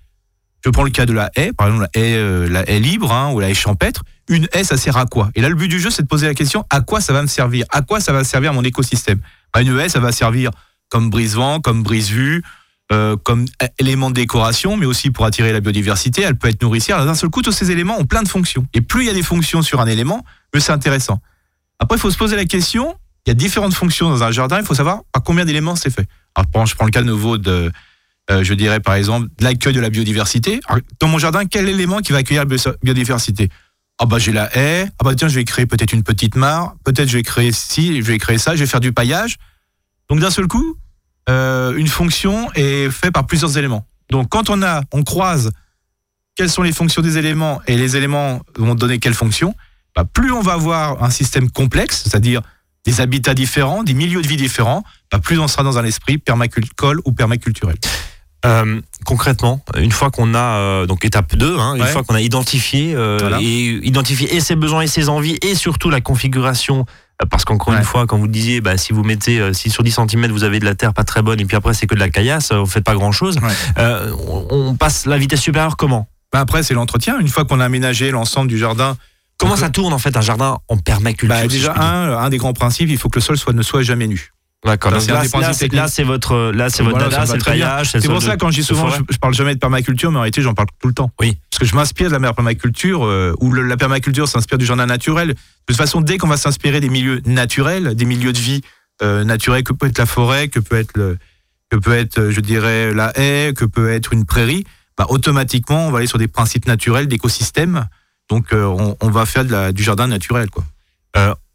Je 0.65 0.71
prends 0.71 0.83
le 0.83 0.91
cas 0.91 1.07
de 1.07 1.13
la 1.13 1.31
haie, 1.37 1.53
par 1.53 1.69
exemple 1.69 1.89
la 1.95 2.01
haie, 2.01 2.17
euh, 2.17 2.79
libre 2.81 3.13
hein, 3.13 3.31
ou 3.33 3.39
la 3.39 3.49
haie 3.51 3.55
champêtre. 3.55 4.03
Une 4.29 4.49
haie, 4.53 4.65
ça 4.65 4.77
sert 4.77 4.97
à 4.97 5.07
quoi? 5.07 5.31
Et 5.37 5.41
là, 5.41 5.49
le 5.49 5.55
but 5.55 5.69
du 5.69 5.79
jeu, 5.79 5.91
c'est 5.91 6.03
de 6.03 6.09
poser 6.09 6.27
la 6.27 6.35
question 6.35 6.65
à 6.71 6.81
quoi 6.81 7.01
ça 7.01 7.13
va 7.13 7.23
me 7.23 7.29
servir? 7.29 7.65
À 7.71 7.83
quoi 7.83 8.01
ça 8.01 8.13
va 8.13 8.25
servir 8.25 8.51
à 8.51 8.53
mon 8.53 8.65
écosystème? 8.65 9.21
Bah, 9.55 9.63
Une 9.63 9.79
haie, 9.79 9.89
ça 9.89 10.01
va 10.01 10.11
servir 10.11 10.51
comme 10.89 11.09
brise-vent, 11.11 11.61
comme 11.61 11.85
brise-vue, 11.85 12.43
euh, 12.93 13.17
comme 13.17 13.47
é- 13.61 13.69
élément 13.79 14.11
de 14.11 14.15
décoration, 14.15 14.77
mais 14.77 14.87
aussi 14.87 15.11
pour 15.11 15.25
attirer 15.25 15.53
la 15.53 15.61
biodiversité. 15.61 16.23
Elle 16.23 16.37
peut 16.37 16.49
être 16.49 16.63
nourricière. 16.63 17.05
D'un 17.05 17.15
seul 17.15 17.31
coup, 17.31 17.43
tous 17.43 17.53
ces 17.53 17.71
éléments 17.71 17.99
ont 17.99 18.05
plein 18.05 18.23
de 18.23 18.29
fonctions. 18.29 18.67
Et 18.75 18.81
plus 18.81 19.03
il 19.05 19.07
y 19.07 19.11
a 19.11 19.15
des 19.15 19.23
fonctions 19.25 19.63
sur 19.63 19.81
un 19.81 19.87
élément, 19.87 20.25
plus 20.53 20.61
c'est 20.61 20.73
intéressant. 20.73 21.21
Après, 21.79 21.97
il 21.99 22.01
faut 22.01 22.11
se 22.11 22.17
poser 22.19 22.37
la 22.37 22.45
question 22.45 22.97
il 23.27 23.31
y 23.31 23.33
a 23.33 23.35
différentes 23.35 23.75
fonctions 23.75 24.09
dans 24.09 24.23
un 24.23 24.31
jardin. 24.31 24.61
Il 24.61 24.65
faut 24.65 24.77
savoir 24.77 25.01
par 25.13 25.21
combien 25.25 25.45
d'éléments 25.45 25.75
c'est 25.75 25.91
fait. 25.91 26.07
Je 26.39 26.45
prends 26.77 26.85
le 26.85 26.93
cas 26.93 27.03
nouveau 27.03 27.39
de, 27.39 27.73
euh, 28.31 28.45
je 28.45 28.55
dirais 28.55 28.79
par 28.79 28.95
exemple, 28.95 29.27
l'accueil 29.41 29.73
de 29.73 29.81
la 29.81 29.91
biodiversité. 29.91 30.61
Dans 31.01 31.09
mon 31.09 31.19
jardin, 31.19 31.45
quel 31.45 31.69
élément 31.69 31.99
qui 31.99 32.13
va 32.13 32.19
accueillir 32.19 32.43
la 32.43 32.49
bio- 32.57 32.73
biodiversité? 32.85 33.49
Ah 33.99 34.07
bah 34.07 34.19
j'ai 34.21 34.31
la 34.31 34.57
haie. 34.57 34.87
Ah 35.01 35.05
bah 35.05 35.17
tiens, 35.17 35.27
je 35.27 35.35
vais 35.35 35.45
créer 35.45 35.67
peut-être 35.67 35.93
une 35.93 36.05
petite 36.05 36.37
mare. 36.37 36.77
Peut-être 36.85 37.09
je 37.09 37.17
vais 37.17 37.25
créer 37.25 37.51
ci, 37.51 37.97
je 37.97 38.07
vais 38.07 38.19
créer 38.19 38.39
ça. 38.39 38.55
Je 38.55 38.61
vais 38.61 38.67
faire 38.69 38.79
du 38.79 38.93
paillage. 38.93 39.39
Donc 40.09 40.21
d'un 40.21 40.31
seul 40.31 40.47
coup, 40.47 40.77
euh, 41.29 41.77
une 41.77 41.89
fonction 41.89 42.49
est 42.55 42.91
faite 42.91 43.13
par 43.13 43.27
plusieurs 43.27 43.57
éléments. 43.59 43.87
Donc 44.11 44.29
quand 44.29 44.51
on 44.51 44.63
a, 44.63 44.83
on 44.93 45.03
croise 45.03 45.51
quelles 46.37 46.51
sont 46.51 46.63
les 46.63 46.73
fonctions 46.73 47.03
des 47.03 47.19
éléments 47.19 47.61
et 47.67 47.77
les 47.77 47.97
éléments 47.97 48.41
vont 48.57 48.75
donner 48.75 48.99
quelles 48.99 49.15
fonctions, 49.15 49.55
bah, 49.95 50.05
plus 50.05 50.31
on 50.33 50.43
va 50.43 50.53
avoir 50.53 51.03
un 51.03 51.11
système 51.11 51.51
complexe, 51.51 52.03
c'est-à-dire 52.05 52.43
des 52.85 53.01
habitats 53.01 53.35
différents, 53.35 53.83
des 53.83 53.95
milieux 53.95 54.23
de 54.23 54.29
vie 54.29 54.37
différents, 54.37 54.85
bah, 55.11 55.19
plus 55.19 55.39
on 55.39 55.49
sera 55.49 55.63
dans 55.65 55.79
un 55.79 55.85
esprit 55.85 56.19
permaculcole 56.19 57.01
ou 57.05 57.13
permaculturel. 57.13 57.77
Euh, 58.45 58.81
concrètement, 59.05 59.65
une 59.77 59.91
fois 59.91 60.11
qu'on 60.13 60.35
a 60.35 60.39
euh, 60.59 60.87
donc 60.87 61.05
étape 61.05 61.35
2, 61.35 61.59
hein, 61.59 61.75
une 61.75 61.83
Ouais. 61.83 61.89
fois 61.89 62.05
qu'on 62.05 62.15
a 62.15 62.21
identifié 62.21 62.95
euh, 62.95 63.17
Voilà. 63.19 63.39
et 63.41 63.81
identifié 63.83 64.33
et 64.37 64.41
ses 64.41 64.55
besoins 64.55 64.83
et 64.83 64.87
ses 64.87 65.09
envies 65.09 65.39
et 65.43 65.55
surtout 65.57 65.91
la 65.91 66.01
configuration 66.01 66.85
parce 67.31 67.45
qu'encore 67.45 67.73
Ouais. 67.73 67.79
une 67.79 67.85
fois 67.85 68.07
quand 68.07 68.19
vous 68.19 68.29
disiez 68.29 68.61
bah, 68.61 68.77
si 68.77 68.93
vous 68.93 69.03
mettez 69.03 69.41
euh, 69.41 69.53
si 69.53 69.71
sur 69.71 69.83
10 69.83 69.91
cm 70.11 70.27
vous 70.31 70.45
avez 70.45 70.59
de 70.61 70.65
la 70.67 70.75
terre 70.75 70.93
pas 70.93 71.05
très 71.05 71.23
bonne 71.23 71.41
et 71.41 71.45
puis 71.47 71.57
après 71.57 71.73
c'est 71.75 71.87
que 71.87 71.95
de 71.95 72.01
la 72.01 72.11
caillasse, 72.11 72.53
euh, 72.53 72.59
vous 72.59 72.67
faites 72.67 72.85
pas 72.85 72.95
grand 72.95 73.13
chose. 73.13 73.39
Ouais. 73.39 73.83
on, 74.29 74.47
on 74.51 74.75
passe 74.77 75.07
la 75.07 75.17
vitesse 75.19 75.41
supérieure 75.41 75.77
comment? 75.77 76.07
Bah, 76.33 76.41
après, 76.41 76.63
c'est 76.63 76.75
l'entretien. 76.75 77.19
Une 77.21 77.29
fois 77.29 77.45
qu'on 77.45 77.61
a 77.61 77.65
aménagé 77.65 78.11
l'ensemble 78.11 78.49
du 78.49 78.59
jardin, 78.59 78.97
Comment 79.39 79.57
ça 79.57 79.69
tourne 79.69 79.93
en 79.93 79.99
fait 79.99 80.17
un 80.17 80.23
jardin 80.23 80.59
en 80.69 80.79
permaculture 80.79 81.29
bah, 81.29 81.47
déjà, 81.47 81.75
un, 81.77 82.17
un 82.25 82.31
des 82.31 82.39
grands 82.39 82.55
principes, 82.55 82.89
il 82.89 82.97
faut 82.97 83.11
que 83.11 83.19
le 83.19 83.23
sol 83.23 83.37
soit, 83.37 83.53
ne 83.53 83.61
soit 83.61 83.83
jamais 83.83 84.07
nu. 84.07 84.33
D'accord. 84.67 84.91
Là, 84.93 85.01
c'est- 85.01 85.59
techniques. 85.61 85.73
là, 85.73 85.89
c'est 85.89 86.03
votre 86.03 86.53
là 86.55 86.69
c'est 86.69 86.83
votre 86.83 86.97
Voilà, 86.99 87.11
dada, 87.11 87.27
c'est 87.27 87.33
le 87.35 87.39
très 87.41 87.55
bien. 87.55 87.67
paillage, 87.67 87.91
C'est 87.93 88.07
pour 88.09 88.21
ça, 88.23 88.37
de- 88.37 88.41
quand 88.41 88.51
je 88.51 88.57
dis 88.61 88.65
souvent, 88.65 88.91
je, 88.91 89.01
je 89.09 89.17
parle 89.19 89.33
jamais 89.35 89.55
de 89.55 89.59
permaculture, 89.61 90.11
mais 90.11 90.19
en 90.19 90.21
réalité, 90.23 90.43
j'en 90.43 90.55
parle 90.55 90.69
tout 90.81 90.89
le 90.89 90.95
temps. 90.95 91.11
Oui. 91.21 91.39
Parce 91.51 91.61
que 91.61 91.67
je 91.67 91.75
m'inspire 91.75 92.09
de 92.11 92.17
la 92.17 92.33
permaculture, 92.35 93.05
euh, 93.07 93.33
où 93.41 93.51
le- 93.53 93.63
la 93.63 93.77
permaculture 93.77 94.29
s'inspire 94.29 94.59
du 94.59 94.67
jardin 94.67 94.87
naturel. 94.87 95.29
De 95.29 95.35
toute 95.67 95.77
façon, 95.77 96.01
dès 96.03 96.19
qu'on 96.19 96.29
va 96.29 96.37
s'inspirer 96.37 96.81
des 96.81 96.89
milieux 96.91 97.21
naturels, 97.27 97.95
des 97.95 98.05
milieux 98.05 98.33
de 98.33 98.39
vie 98.39 98.61
euh, 99.03 99.25
naturels, 99.25 99.63
que 99.63 99.73
peut 99.73 99.87
être 99.87 99.99
la 99.99 100.07
forêt, 100.07 100.49
que 100.49 100.59
peut 100.61 100.77
être, 100.77 100.97
le, 100.97 101.19
que 101.71 101.77
peut 101.77 101.93
être, 101.95 102.19
euh, 102.19 102.31
je 102.31 102.41
dirais, 102.41 102.93
la 102.95 103.13
haie, 103.19 103.53
que 103.55 103.65
peut 103.67 103.91
être 103.93 104.13
une 104.15 104.25
prairie, 104.25 104.65
bah, 104.97 105.05
automatiquement, 105.11 105.87
on 105.87 105.91
va 105.91 105.99
aller 105.99 106.07
sur 106.07 106.17
des 106.19 106.29
principes 106.29 106.67
naturels 106.67 107.07
d'écosystème. 107.07 107.87
Donc, 108.31 108.53
euh, 108.55 108.65
on, 108.65 108.97
on 109.01 109.11
va 109.11 109.27
faire 109.27 109.45
de 109.45 109.53
la- 109.53 109.73
du 109.73 109.83
jardin 109.83 110.07
naturel, 110.07 110.49
quoi. 110.51 110.65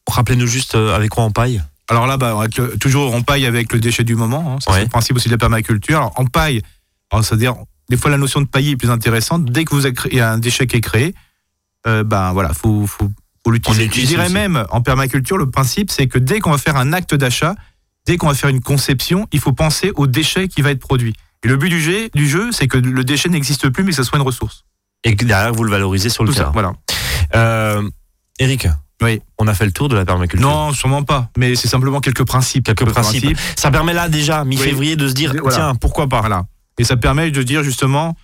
Rappelez-nous 0.07 0.47
juste 0.47 0.75
avec 0.75 1.09
quoi 1.09 1.23
on 1.23 1.31
paille 1.31 1.61
Alors 1.91 2.07
là, 2.07 2.17
bah, 2.17 2.35
le- 2.57 2.77
toujours 2.77 3.13
on 3.13 3.21
paille 3.21 3.45
avec 3.45 3.71
le 3.73 3.79
déchet 3.79 4.03
du 4.03 4.15
moment. 4.15 4.53
hein. 4.55 4.59
Ça, 4.61 4.71
Ouais. 4.71 4.77
C'est 4.77 4.83
le 4.85 4.89
principe 4.89 5.15
aussi 5.17 5.27
de 5.27 5.33
la 5.33 5.37
permaculture. 5.37 5.97
Alors, 5.97 6.13
en 6.15 6.25
paille, 6.25 6.61
c'est-à-dire, 7.21 7.55
des 7.89 7.97
fois, 7.97 8.09
la 8.09 8.17
notion 8.17 8.41
de 8.41 8.47
pailler 8.47 8.71
est 8.71 8.75
plus 8.77 8.89
intéressante. 8.89 9.45
Dès 9.45 9.65
que 9.65 9.75
vous 9.75 9.85
avez 9.85 10.21
un 10.21 10.37
déchet 10.37 10.65
qui 10.67 10.77
est 10.77 10.81
créé, 10.81 11.13
euh, 11.87 12.03
ben 12.03 12.31
voilà, 12.33 12.53
faut, 12.53 12.87
faut, 12.87 13.11
faut 13.43 13.51
l'utiliser. 13.51 13.87
On 13.87 13.91
Je 13.93 14.05
dirais 14.07 14.25
aussi. 14.25 14.33
même, 14.33 14.65
en 14.71 14.81
permaculture, 14.81 15.37
le 15.37 15.49
principe, 15.49 15.91
c'est 15.91 16.07
que 16.07 16.17
dès 16.17 16.39
qu'on 16.39 16.51
va 16.51 16.57
faire 16.57 16.77
un 16.77 16.93
acte 16.93 17.13
d'achat, 17.15 17.55
dès 18.07 18.15
qu'on 18.17 18.27
va 18.27 18.33
faire 18.35 18.49
une 18.49 18.61
conception, 18.61 19.27
il 19.33 19.39
faut 19.41 19.51
penser 19.53 19.91
au 19.95 20.07
déchet 20.07 20.47
qui 20.47 20.61
va 20.61 20.71
être 20.71 20.79
produit. 20.79 21.13
Et 21.43 21.47
le 21.47 21.57
but 21.57 21.69
du 21.69 21.81
jeu, 21.81 22.09
du 22.13 22.29
jeu 22.29 22.51
c'est 22.51 22.67
que 22.67 22.77
le 22.77 23.03
déchet 23.03 23.27
n'existe 23.29 23.67
plus, 23.69 23.83
mais 23.83 23.89
que 23.91 23.97
ce 23.97 24.03
soit 24.03 24.17
une 24.19 24.25
ressource. 24.25 24.63
et 25.03 25.15
que 25.15 25.25
derrière 25.25 25.51
vous 25.53 25.63
le 25.63 25.71
valorisez 25.71 26.09
sur 26.09 26.23
le 26.23 26.29
Tout 26.29 26.35
ça, 26.35 26.41
terrain. 26.41 26.51
voilà. 26.53 26.73
Euh, 27.35 27.89
Eric, 28.39 28.67
Oui. 29.01 29.21
on 29.37 29.47
a 29.47 29.53
fait 29.53 29.65
le 29.65 29.71
tour 29.71 29.89
de 29.89 29.95
la 29.95 30.05
permaculture. 30.05 30.47
Non, 30.47 30.71
sûrement 30.73 31.03
pas. 31.03 31.29
Mais 31.37 31.55
c'est 31.55 31.67
simplement 31.67 31.99
quelques 31.99 32.25
principes. 32.25 32.65
Quelques 32.65 32.85
principes. 32.89 33.37
Ça 33.55 33.71
permet 33.71 33.93
là 33.93 34.09
déjà, 34.09 34.43
mi-février, 34.45 34.95
de 34.95 35.07
se 35.07 35.13
dire, 35.13 35.33
Voilà. 35.41 35.55
tiens, 35.55 35.75
pourquoi 35.75 36.07
pas? 36.07 36.19
Voilà. 36.21 36.45
Et 36.77 36.83
ça 36.83 36.97
permet 36.97 37.31
de 37.31 37.43
dire 37.43 37.63
justement, 37.63 38.15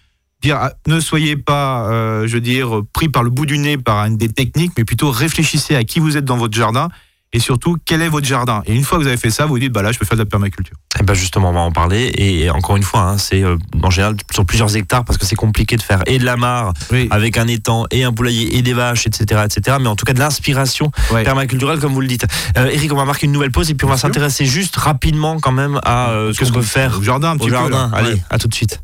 dire, 0.42 0.58
ah, 0.60 0.74
ne 0.88 1.00
soyez 1.00 1.36
pas, 1.36 1.88
euh, 1.90 2.28
je 2.28 2.34
veux 2.34 2.42
dire, 2.42 2.82
pris 2.94 3.10
par 3.10 3.24
le 3.24 3.30
bout 3.30 3.46
du 3.46 3.58
nez 3.58 3.78
par 3.78 4.06
une 4.06 4.18
des 4.18 4.30
techniques, 4.30 4.74
mais 4.78 4.84
plutôt 4.86 5.10
réfléchissez 5.12 5.76
à 5.76 5.84
qui 5.84 6.00
vous 6.00 6.18
êtes 6.18 6.26
dans 6.26 6.38
votre 6.38 6.56
jardin 6.56 6.90
et 7.34 7.40
surtout 7.40 7.78
quel 7.86 8.02
est 8.02 8.10
votre 8.10 8.26
jardin? 8.26 8.64
Et 8.66 8.74
une 8.76 8.84
fois 8.84 8.98
que 8.98 9.04
vous 9.04 9.08
avez 9.08 9.18
fait 9.18 9.30
ça, 9.30 9.44
vous 9.46 9.54
vous 9.54 9.60
dites, 9.60 9.72
bah 9.72 9.82
là, 9.82 9.92
je 9.92 10.00
peux 10.00 10.06
faire 10.06 10.18
de 10.18 10.24
la 10.24 10.26
permaculture. 10.30 10.76
Eh 11.00 11.04
ben 11.04 11.14
justement, 11.14 11.50
on 11.50 11.54
va 11.54 11.60
en 11.60 11.72
parler. 11.72 12.12
Et 12.18 12.50
encore 12.50 12.78
une 12.78 12.84
fois, 12.84 13.02
hein, 13.02 13.18
c'est 13.18 13.44
euh, 13.44 13.58
en 13.84 13.90
général 13.90 14.16
sur 14.32 14.46
plusieurs 14.46 14.76
hectares 14.76 15.04
parce 15.06 15.18
que 15.18 15.26
c'est 15.26 15.36
compliqué 15.36 15.76
de 15.78 15.82
faire 15.82 16.02
et 16.08 16.20
de 16.20 16.26
la 16.26 16.38
mare 16.38 16.74
Oui. 16.92 17.08
avec 17.12 17.38
un 17.38 17.48
étang 17.48 17.86
et 17.92 18.04
un 18.04 18.14
poulailler 18.14 18.58
et 18.58 18.62
des 18.62 18.74
vaches, 18.74 19.06
etc., 19.08 19.42
etc. 19.46 19.78
Mais 19.82 19.88
en 19.88 19.96
tout 19.96 20.06
cas 20.06 20.14
de 20.14 20.20
l'inspiration 20.20 20.92
Ouais. 21.12 21.24
permaculturelle, 21.24 21.80
comme 21.80 21.94
vous 21.94 22.02
le 22.02 22.08
dites. 22.08 22.26
Euh, 22.58 22.68
Eric, 22.68 22.92
on 22.94 22.98
va 22.98 23.06
marquer 23.06 23.26
une 23.28 23.34
nouvelle 23.34 23.52
pause 23.52 23.70
et 23.70 23.76
puis 23.76 23.86
on 23.86 23.90
va 23.90 23.98
s'intéresser 23.98 24.46
juste 24.46 24.76
rapidement 24.78 25.40
quand 25.40 25.52
même 25.52 25.80
à 25.84 26.10
euh, 26.10 26.34
ce 26.34 26.44
qu'on 26.46 26.52
peut 26.54 26.62
faire 26.62 26.98
Au 27.00 27.04
jardin, 27.04 27.32
un 27.32 27.38
petit 27.38 27.48
peu. 27.48 27.52
jardin. 27.54 27.92
Allez, 27.94 28.14
Ouais. 28.14 28.22
à 28.30 28.38
tout 28.38 28.48
de 28.48 28.54
suite. 28.56 28.82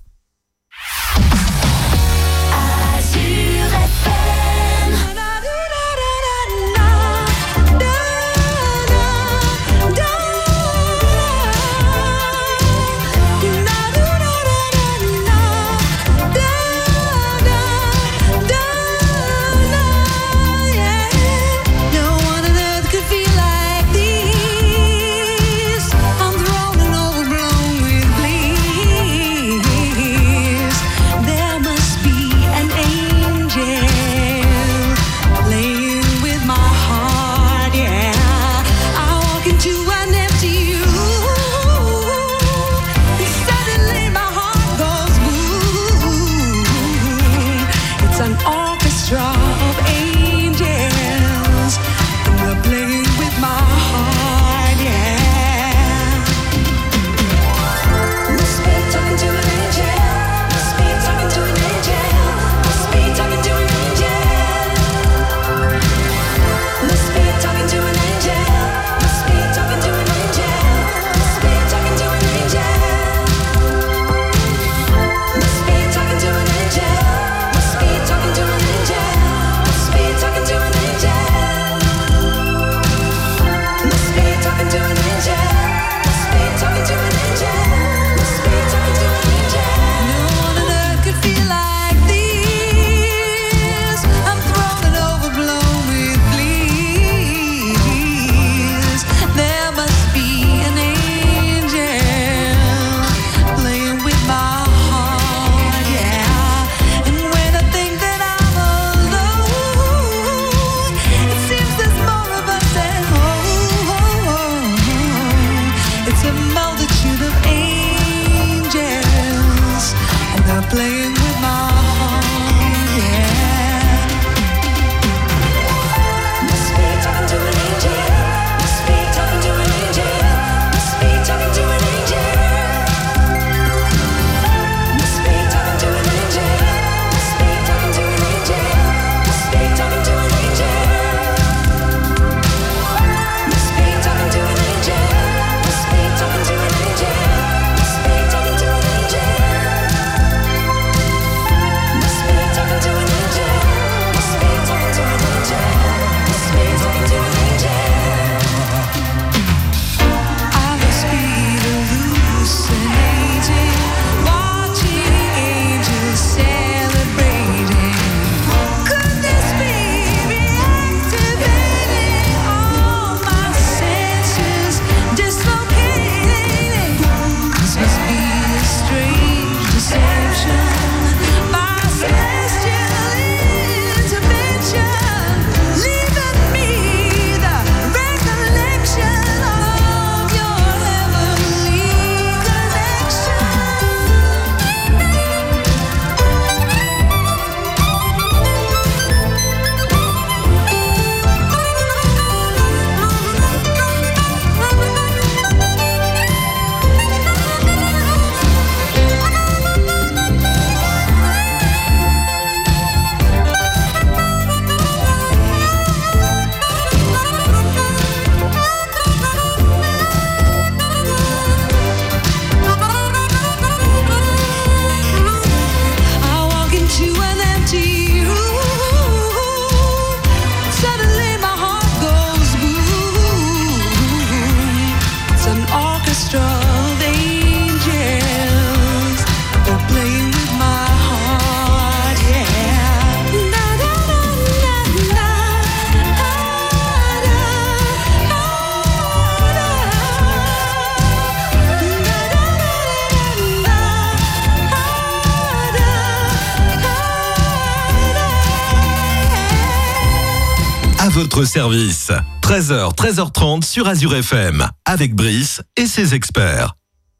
À 261.04 261.10
votre 261.10 261.44
service. 261.44 262.14
13h, 262.44 262.96
13h30 262.96 263.64
sur 263.66 263.90
Azure 263.90 264.16
FM, 264.16 264.66
avec 264.86 265.14
Brice 265.14 265.62
et 265.76 265.86
ses 265.86 266.14
experts. 266.14 266.76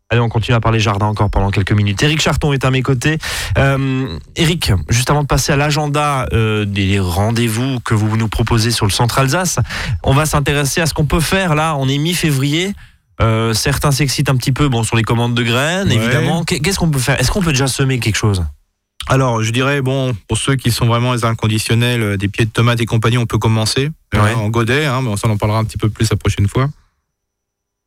Allez, 0.10 0.22
on 0.22 0.30
continue 0.30 0.56
à 0.56 0.62
parler 0.62 0.80
jardin 0.80 1.08
encore 1.08 1.30
pendant 1.30 1.52
quelques 1.52 1.74
minutes. 1.74 2.02
Eric 2.02 2.22
Charton 2.22 2.54
est 2.54 2.64
à 2.64 2.72
mes 2.72 2.82
côtés. 2.82 3.18
Euh, 3.58 4.08
Eric, 4.38 4.72
juste 4.88 5.10
avant 5.10 5.24
de 5.24 5.28
passer 5.28 5.52
à 5.52 5.58
l'agenda 5.58 6.28
euh, 6.32 6.64
des 6.64 6.98
rendez-vous 6.98 7.82
que 7.82 7.94
vous 7.94 8.16
nous 8.16 8.30
proposez 8.30 8.72
sur 8.72 8.86
le 8.86 8.92
centre 8.92 9.20
Alsace, 9.20 9.60
on 10.04 10.14
va 10.14 10.26
s'intéresser 10.26 10.80
à 10.80 10.86
ce 10.86 10.94
qu'on 10.94 11.06
peut 11.06 11.20
faire 11.20 11.54
là. 11.54 11.76
On 11.78 11.90
est 11.90 11.98
mi-février. 11.98 12.74
Euh, 13.22 13.54
certains 13.54 13.92
s'excitent 13.92 14.30
un 14.30 14.38
petit 14.38 14.54
peu 14.54 14.70
bon, 14.70 14.84
sur 14.84 14.96
les 14.96 15.04
commandes 15.04 15.36
de 15.36 15.44
graines, 15.44 15.90
Ouais. 15.90 15.96
évidemment. 15.96 16.46
Qu'est- 16.46 16.60
Qu'est-ce 16.62 16.80
qu'on 16.80 16.90
peut 16.90 17.00
faire? 17.00 17.20
Est-ce 17.20 17.32
qu'on 17.32 17.42
peut 17.42 17.52
déjà 17.52 17.68
semer 17.68 18.00
quelque 18.00 18.16
chose? 18.18 18.46
Alors, 19.10 19.44
je 19.44 19.52
dirais, 19.52 19.82
bon, 19.82 20.16
pour 20.28 20.38
ceux 20.38 20.56
qui 20.56 20.72
sont 20.72 20.86
vraiment 20.86 21.14
les 21.14 21.26
inconditionnels, 21.26 22.02
euh, 22.02 22.18
des 22.18 22.28
pieds 22.28 22.46
de 22.46 22.52
tomates 22.52 22.80
et 22.82 22.86
compagnie, 22.86 23.18
on 23.18 23.26
peut 23.26 23.38
commencer 23.38 23.92
euh, 24.16 24.24
Ouais. 24.24 24.34
en 24.34 24.50
godet, 24.50 24.86
hein, 24.86 25.02
mais 25.04 25.16
ça, 25.18 25.28
on 25.28 25.32
en 25.32 25.38
parlera 25.38 25.60
un 25.60 25.66
petit 25.66 25.78
peu 25.78 25.90
plus 25.90 26.10
la 26.10 26.16
prochaine 26.16 26.48
fois. 26.48 26.70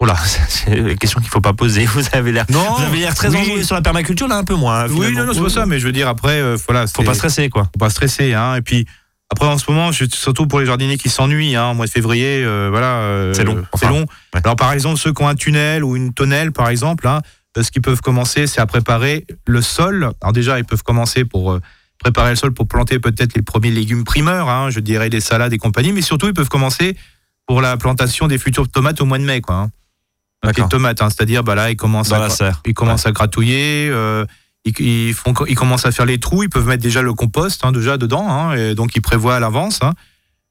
Oula, 0.01 0.15
c'est 0.49 0.77
une 0.77 0.97
question 0.99 1.21
qu'il 1.21 1.31
faut 1.31 1.41
pas 1.41 1.55
poser. 1.55 1.87
Vous 1.87 2.03
avez 2.13 2.33
l'air, 2.33 2.45
Non, 2.51 2.75
vous 2.77 2.83
avez 2.83 2.99
l'air 2.99 3.15
très 3.15 3.29
oui. 3.31 3.39
enjoué 3.39 3.63
sur 3.65 3.75
la 3.75 3.83
permaculture, 3.83 4.29
là 4.29 4.37
un 4.37 4.45
peu 4.45 4.55
moins. 4.55 4.85
hein, 4.85 4.89
Oui, 4.91 5.13
non, 5.13 5.25
non, 5.25 5.33
c'est 5.33 5.41
pas 5.41 5.49
ça, 5.49 5.67
mais 5.67 5.79
je 5.81 5.87
veux 5.87 5.93
dire, 5.93 6.09
après, 6.09 6.39
euh, 6.41 6.57
voilà. 6.67 6.87
Faut 6.87 7.03
pas 7.03 7.15
stresser, 7.15 7.49
quoi. 7.49 7.65
faut 7.65 7.79
pas 7.79 7.89
stresser, 7.91 8.35
hein. 8.35 8.57
Et 8.57 8.61
puis, 8.63 8.87
après, 9.31 9.47
en 9.49 9.57
ce 9.57 9.71
moment, 9.71 9.91
surtout 9.93 10.47
pour 10.47 10.61
les 10.61 10.67
jardiniers 10.67 10.99
qui 10.99 11.09
s'ennuient, 11.09 11.57
hein, 11.57 11.71
au 11.71 11.75
mois 11.75 11.87
de 11.87 11.91
février, 11.91 12.43
euh, 12.45 12.69
voilà. 12.71 12.99
euh, 12.99 13.33
C'est 13.33 13.45
long, 13.45 13.57
C'est 13.75 13.87
enfin, 13.87 13.89
long. 13.89 14.01
ouais. 14.35 14.41
Alors, 14.45 14.57
par 14.57 14.73
exemple, 14.75 14.99
ceux 14.99 15.15
qui 15.15 15.23
ont 15.23 15.29
un 15.29 15.35
tunnel 15.35 15.83
ou 15.83 15.97
une 15.97 16.13
tonnelle, 16.13 16.53
par 16.53 16.69
exemple, 16.69 17.09
hein, 17.09 17.23
ce 17.63 17.71
qu'ils 17.71 17.83
peuvent 17.83 18.01
commencer, 18.01 18.47
c'est 18.47 18.61
à 18.61 18.67
préparer 18.67 19.27
le 19.47 19.63
sol. 19.63 20.11
Alors, 20.21 20.33
déjà, 20.33 20.59
ils 20.59 20.65
peuvent 20.65 20.83
commencer 20.83 21.25
pour 21.25 21.53
euh, 21.53 21.61
préparer 21.99 22.31
le 22.31 22.37
sol 22.37 22.53
pour 22.53 22.69
planter 22.69 22.99
peut-être 22.99 23.35
les 23.35 23.43
premiers 23.43 23.71
légumes 23.71 24.05
primeurs, 24.05 24.49
hein, 24.49 24.71
je 24.71 24.81
dirais 24.81 25.11
des 25.11 25.21
salades 25.21 25.53
et 25.53 25.59
compagnie, 25.59 25.93
mais 25.93 26.03
surtout, 26.03 26.27
ils 26.27 26.35
peuvent 26.35 26.49
commencer 26.49 26.97
pour 27.47 27.61
la 27.61 27.77
plantation 27.77 28.29
des 28.29 28.39
futures 28.39 28.69
tomates 28.69 29.01
au 29.01 29.05
mois 29.05 29.19
de 29.19 29.25
mai, 29.25 29.41
quoi. 29.41 29.55
Hein. 29.55 29.71
Les 30.57 30.69
tomates, 30.69 31.03
hein, 31.03 31.09
c'est-à-dire, 31.11 31.43
bah 31.43 31.55
là, 31.55 31.71
ils 31.71 31.77
commencent 31.77 32.11
Dans 32.11 32.23
à 32.23 32.29
ils 32.67 32.75
commencent 32.75 33.07
à 33.07 33.13
gratouiller, 33.13 33.89
euh, 33.91 34.25
ils, 34.65 34.79
ils 34.81 35.15
font, 35.15 35.35
ils 35.49 35.57
commencent 35.57 35.87
à 35.87 35.93
faire 35.93 36.07
les 36.07 36.21
trous, 36.21 36.45
ils 36.45 36.49
peuvent 36.49 36.67
mettre 36.67 36.83
déjà 36.83 37.03
le 37.03 37.15
compost 37.15 37.67
déjà 37.73 37.97
dedans, 37.97 38.53
et 38.53 38.75
donc 38.75 38.95
ils 38.95 39.01
prévoient 39.01 39.37
à 39.37 39.41
l'avance. 39.41 39.81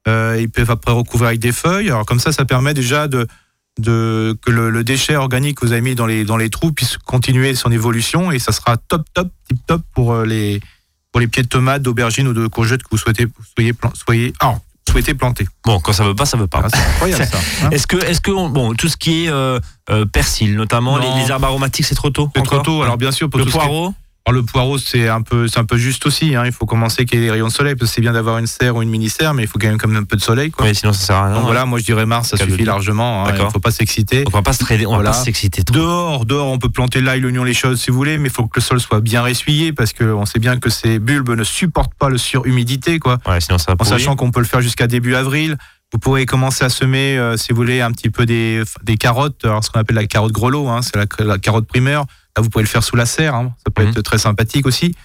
Euh, 0.07 0.37
ils 0.39 0.49
peuvent 0.49 0.69
après 0.69 0.91
recouvrir 0.91 1.29
avec 1.29 1.39
des 1.39 1.51
feuilles. 1.51 1.89
Alors 1.89 2.05
comme 2.05 2.19
ça, 2.19 2.31
ça 2.31 2.45
permet 2.45 2.73
déjà 2.73 3.07
de, 3.07 3.27
de 3.79 4.37
que 4.41 4.51
le, 4.51 4.69
le 4.69 4.83
déchet 4.83 5.15
organique 5.15 5.59
que 5.59 5.65
vous 5.65 5.71
avez 5.73 5.81
mis 5.81 5.95
dans 5.95 6.05
les, 6.05 6.23
dans 6.23 6.37
les 6.37 6.49
trous 6.49 6.71
puisse 6.71 6.97
continuer 7.05 7.55
son 7.55 7.71
évolution 7.71 8.31
et 8.31 8.39
ça 8.39 8.51
sera 8.51 8.77
top 8.77 9.03
top 9.13 9.27
tip 9.47 9.57
top 9.67 9.81
pour 9.93 10.13
euh, 10.13 10.25
les 10.25 10.61
pour 11.11 11.19
les 11.21 11.27
pieds 11.27 11.43
de 11.43 11.47
tomates, 11.47 11.81
d'aubergines 11.81 12.27
ou 12.27 12.33
de 12.33 12.47
courgettes 12.47 12.83
que 12.83 12.89
vous 12.91 12.97
souhaitez 12.97 13.27
soyez 13.57 13.73
soyez 14.05 14.33
ah, 14.41 14.55
souhaitez 14.89 15.13
planter. 15.13 15.47
Bon, 15.65 15.79
quand 15.79 15.93
ça 15.93 16.03
veut 16.03 16.15
pas, 16.15 16.25
ça 16.25 16.37
veut 16.37 16.47
pas. 16.47 16.61
Ah, 16.63 16.67
c'est 16.73 16.79
incroyable 16.79 17.25
ça. 17.25 17.37
hein. 17.63 17.69
Est-ce 17.71 17.87
que, 17.87 17.97
est-ce 17.97 18.21
que, 18.21 18.31
on- 18.31 18.49
bon, 18.49 18.73
tout 18.75 18.87
ce 18.87 18.97
qui 18.97 19.25
est 19.25 19.29
euh, 19.29 19.59
euh, 19.89 20.05
persil, 20.05 20.55
notamment 20.55 20.97
les, 20.97 21.07
les 21.21 21.29
herbes 21.31 21.43
aromatiques, 21.43 21.85
c'est 21.85 21.95
trop 21.95 22.09
tôt 22.11 22.29
C'est 22.35 22.43
trop 22.43 22.59
tôt. 22.59 22.81
Alors 22.83 22.97
bien 22.97 23.11
sûr 23.11 23.29
pour 23.29 23.39
le 23.39 23.45
tout 23.45 23.51
ce 23.51 23.57
qui 23.57 23.63
est- 23.63 23.67
poireau 23.67 23.93
Alors, 24.27 24.41
le 24.41 24.43
poireau, 24.43 24.79
c'est 24.79 25.07
un 25.07 25.21
peu, 25.21 25.47
c'est 25.47 25.59
un 25.59 25.65
peu 25.65 25.77
juste 25.77 26.03
aussi. 26.07 26.35
Hein. 26.35 26.43
Il 26.47 26.51
faut 26.51 26.65
commencer 26.65 27.05
qu'il 27.05 27.19
y 27.19 27.21
ait 27.21 27.25
des 27.25 27.31
rayons 27.31 27.45
de 27.47 27.51
soleil, 27.51 27.75
parce 27.75 27.91
que 27.91 27.95
c'est 27.95 28.01
bien 28.01 28.13
d'avoir 28.13 28.39
une 28.39 28.47
serre 28.47 28.75
ou 28.75 28.81
une 28.81 28.89
mini 28.89 29.07
serre, 29.07 29.35
mais 29.35 29.43
il 29.43 29.47
faut 29.47 29.59
quand 29.59 29.67
même 29.67 29.77
comme 29.77 29.95
un 29.95 30.03
peu 30.03 30.15
de 30.15 30.21
soleil. 30.21 30.49
Quoi. 30.49 30.65
Oui, 30.65 30.73
sinon 30.73 30.93
ça 30.93 31.05
sert 31.05 31.15
à 31.15 31.25
rien. 31.27 31.35
Donc 31.35 31.45
voilà, 31.45 31.65
moi 31.67 31.77
je 31.77 31.83
dirais 31.85 32.07
mars, 32.07 32.29
ça 32.29 32.37
suffit 32.37 32.63
largement. 32.65 33.27
hein. 33.27 33.33
Il 33.37 33.43
ne 33.43 33.49
faut 33.51 33.59
pas 33.59 33.69
s'exciter. 33.69 34.23
On 34.25 34.31
va 34.31 34.41
pas 34.41 34.51
on 34.51 34.65
va 34.65 34.95
Voilà. 34.95 35.11
pas 35.11 35.15
s'exciter 35.15 35.63
trop. 35.63 35.75
Dehors, 35.75 36.25
dehors, 36.25 36.47
on 36.47 36.57
peut 36.57 36.69
planter 36.69 37.01
l'ail, 37.01 37.19
l'oignon, 37.21 37.43
les 37.43 37.53
choses 37.53 37.79
si 37.79 37.91
vous 37.91 37.97
voulez, 37.97 38.17
mais 38.17 38.29
il 38.29 38.31
faut 38.33 38.47
que 38.47 38.59
le 38.59 38.61
sol 38.63 38.79
soit 38.79 38.99
bien 38.99 39.21
ressuyé, 39.21 39.73
parce 39.73 39.93
qu'on 39.93 40.25
sait 40.25 40.39
bien 40.39 40.57
que 40.57 40.71
ces 40.71 40.97
bulbes 40.97 41.29
ne 41.29 41.43
supportent 41.43 41.93
pas 41.93 42.09
le 42.09 42.17
surhumidité, 42.17 42.97
quoi. 42.97 43.19
Ouais, 43.27 43.39
sinon 43.41 43.59
ça 43.59 43.65
va 43.67 43.73
En 43.73 43.77
pourrir. 43.77 43.91
sachant 43.99 44.15
qu'on 44.15 44.31
peut 44.31 44.39
le 44.39 44.47
faire 44.47 44.61
jusqu'à 44.61 44.87
début 44.87 45.13
avril. 45.13 45.55
Vous 45.93 45.99
pourrez 45.99 46.25
commencer 46.25 46.65
à 46.65 46.69
semer, 46.69 47.15
euh, 47.15 47.37
si 47.37 47.49
vous 47.51 47.57
voulez, 47.57 47.81
un 47.81 47.91
petit 47.91 48.09
peu 48.09 48.25
des, 48.25 48.63
des 48.81 48.97
carottes, 48.97 49.45
alors 49.45 49.63
ce 49.63 49.69
qu'on 49.69 49.79
appelle 49.79 49.95
la 49.97 50.07
carotte 50.07 50.31
grelot, 50.31 50.67
hein, 50.67 50.81
c'est 50.81 50.95
la, 50.97 51.05
la 51.23 51.37
carotte 51.37 51.67
primaire. 51.67 52.05
Là, 52.37 52.43
vous 52.43 52.49
pouvez 52.49 52.63
le 52.63 52.69
faire 52.69 52.83
sous 52.83 52.95
la 52.95 53.05
serre, 53.05 53.35
hein, 53.35 53.55
ça 53.65 53.71
peut 53.71 53.83
Mhm. 53.83 53.89
être 53.89 54.01
très 54.01 54.17
sympathique 54.17 54.65
aussi. 54.65 54.95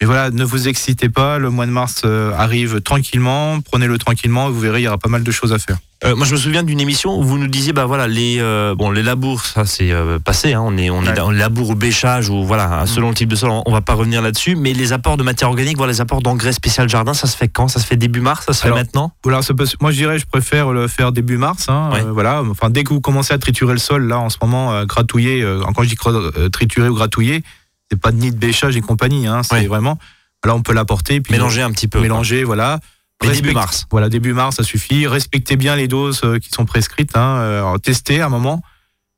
Mais 0.00 0.06
voilà, 0.06 0.30
ne 0.30 0.44
vous 0.44 0.68
excitez 0.68 1.08
pas, 1.08 1.38
le 1.38 1.48
mois 1.48 1.64
de 1.64 1.70
mars 1.70 2.02
euh, 2.04 2.30
arrive 2.36 2.82
tranquillement, 2.82 3.60
prenez-le 3.62 3.96
tranquillement, 3.96 4.48
et 4.48 4.50
vous 4.52 4.60
verrez, 4.60 4.80
il 4.80 4.84
y 4.84 4.88
aura 4.88 4.98
pas 4.98 5.08
mal 5.08 5.22
de 5.22 5.30
choses 5.30 5.54
à 5.54 5.58
faire. 5.58 5.78
Euh, 6.04 6.14
moi, 6.14 6.26
je 6.26 6.32
me 6.32 6.36
souviens 6.38 6.62
d'une 6.62 6.80
émission 6.80 7.18
où 7.18 7.22
vous 7.22 7.38
nous 7.38 7.46
disiez, 7.46 7.72
bah 7.72 7.86
voilà, 7.86 8.06
les 8.06 8.36
euh, 8.38 8.74
bon, 8.74 8.90
les 8.90 9.02
labours, 9.02 9.40
ça 9.46 9.64
c'est 9.64 9.92
euh, 9.92 10.18
passé. 10.18 10.52
Hein, 10.52 10.60
on 10.62 10.76
est 10.76 10.90
on 10.90 11.02
est 11.02 11.14
dans 11.14 11.30
le 11.30 11.38
labour 11.38 11.70
ou 11.70 11.74
bêchage 11.74 12.28
ou 12.28 12.44
voilà, 12.44 12.84
selon 12.84 13.08
le 13.08 13.14
type 13.14 13.30
de 13.30 13.36
sol, 13.36 13.48
on, 13.48 13.62
on 13.64 13.72
va 13.72 13.80
pas 13.80 13.94
revenir 13.94 14.20
là-dessus. 14.20 14.54
Mais 14.54 14.74
les 14.74 14.92
apports 14.92 15.16
de 15.16 15.22
matière 15.22 15.48
organique, 15.48 15.78
voilà, 15.78 15.94
les 15.94 16.02
apports 16.02 16.20
d'engrais 16.20 16.52
spécial 16.52 16.90
jardin, 16.90 17.14
ça 17.14 17.26
se 17.26 17.34
fait 17.34 17.48
quand? 17.48 17.68
Ça 17.68 17.80
se 17.80 17.86
fait 17.86 17.96
début 17.96 18.20
mars? 18.20 18.44
Ça 18.44 18.52
se 18.52 18.60
fait 18.60 18.66
Alors, 18.66 18.76
maintenant? 18.80 19.12
Voilà, 19.24 19.40
ça 19.40 19.54
peut- 19.54 19.64
moi 19.80 19.92
je 19.92 19.96
dirais, 19.96 20.18
je 20.18 20.26
préfère 20.26 20.72
le 20.72 20.88
faire 20.88 21.10
début 21.10 21.38
mars. 21.38 21.70
Hein, 21.70 21.88
Ouais. 21.90 22.02
voilà, 22.02 22.42
enfin 22.42 22.68
dès 22.68 22.84
que 22.84 22.92
vous 22.92 23.00
commencez 23.00 23.32
à 23.32 23.38
triturer 23.38 23.72
le 23.72 23.78
sol, 23.78 24.06
là 24.06 24.18
en 24.18 24.28
ce 24.28 24.36
moment, 24.42 24.84
gratouiller. 24.84 25.42
quand 25.74 25.82
je 25.82 25.88
dis 25.88 25.96
triturer 26.52 26.90
ou 26.90 26.94
gratouiller, 26.94 27.42
c'est 27.90 28.00
pas 28.00 28.10
de 28.12 28.16
nid 28.16 28.30
de 28.30 28.36
bêchage 28.36 28.76
et 28.76 28.80
compagnie. 28.80 29.26
Hein, 29.26 29.42
c'est 29.42 29.66
vraiment. 29.66 29.98
Là, 30.44 30.54
on 30.54 30.62
peut 30.62 30.72
l'apporter, 30.72 31.20
puis 31.20 31.32
Mélanger 31.32 31.62
un 31.62 31.72
petit 31.72 31.88
peu. 31.88 31.98
quoi. 31.98 32.02
mélanger, 32.02 32.44
voilà. 32.44 32.78
Début 33.22 33.52
mars. 33.52 33.86
Voilà, 33.90 34.08
début 34.08 34.32
mars, 34.32 34.56
ça 34.56 34.62
suffit. 34.62 35.06
Respectez 35.06 35.56
bien 35.56 35.74
les 35.74 35.88
doses 35.88 36.20
euh, 36.22 36.38
qui 36.38 36.50
sont 36.50 36.66
prescrites. 36.66 37.16
Hein. 37.16 37.38
euh, 37.40 37.78
testez 37.78 38.20
à 38.20 38.26
un 38.26 38.28
moment. 38.28 38.62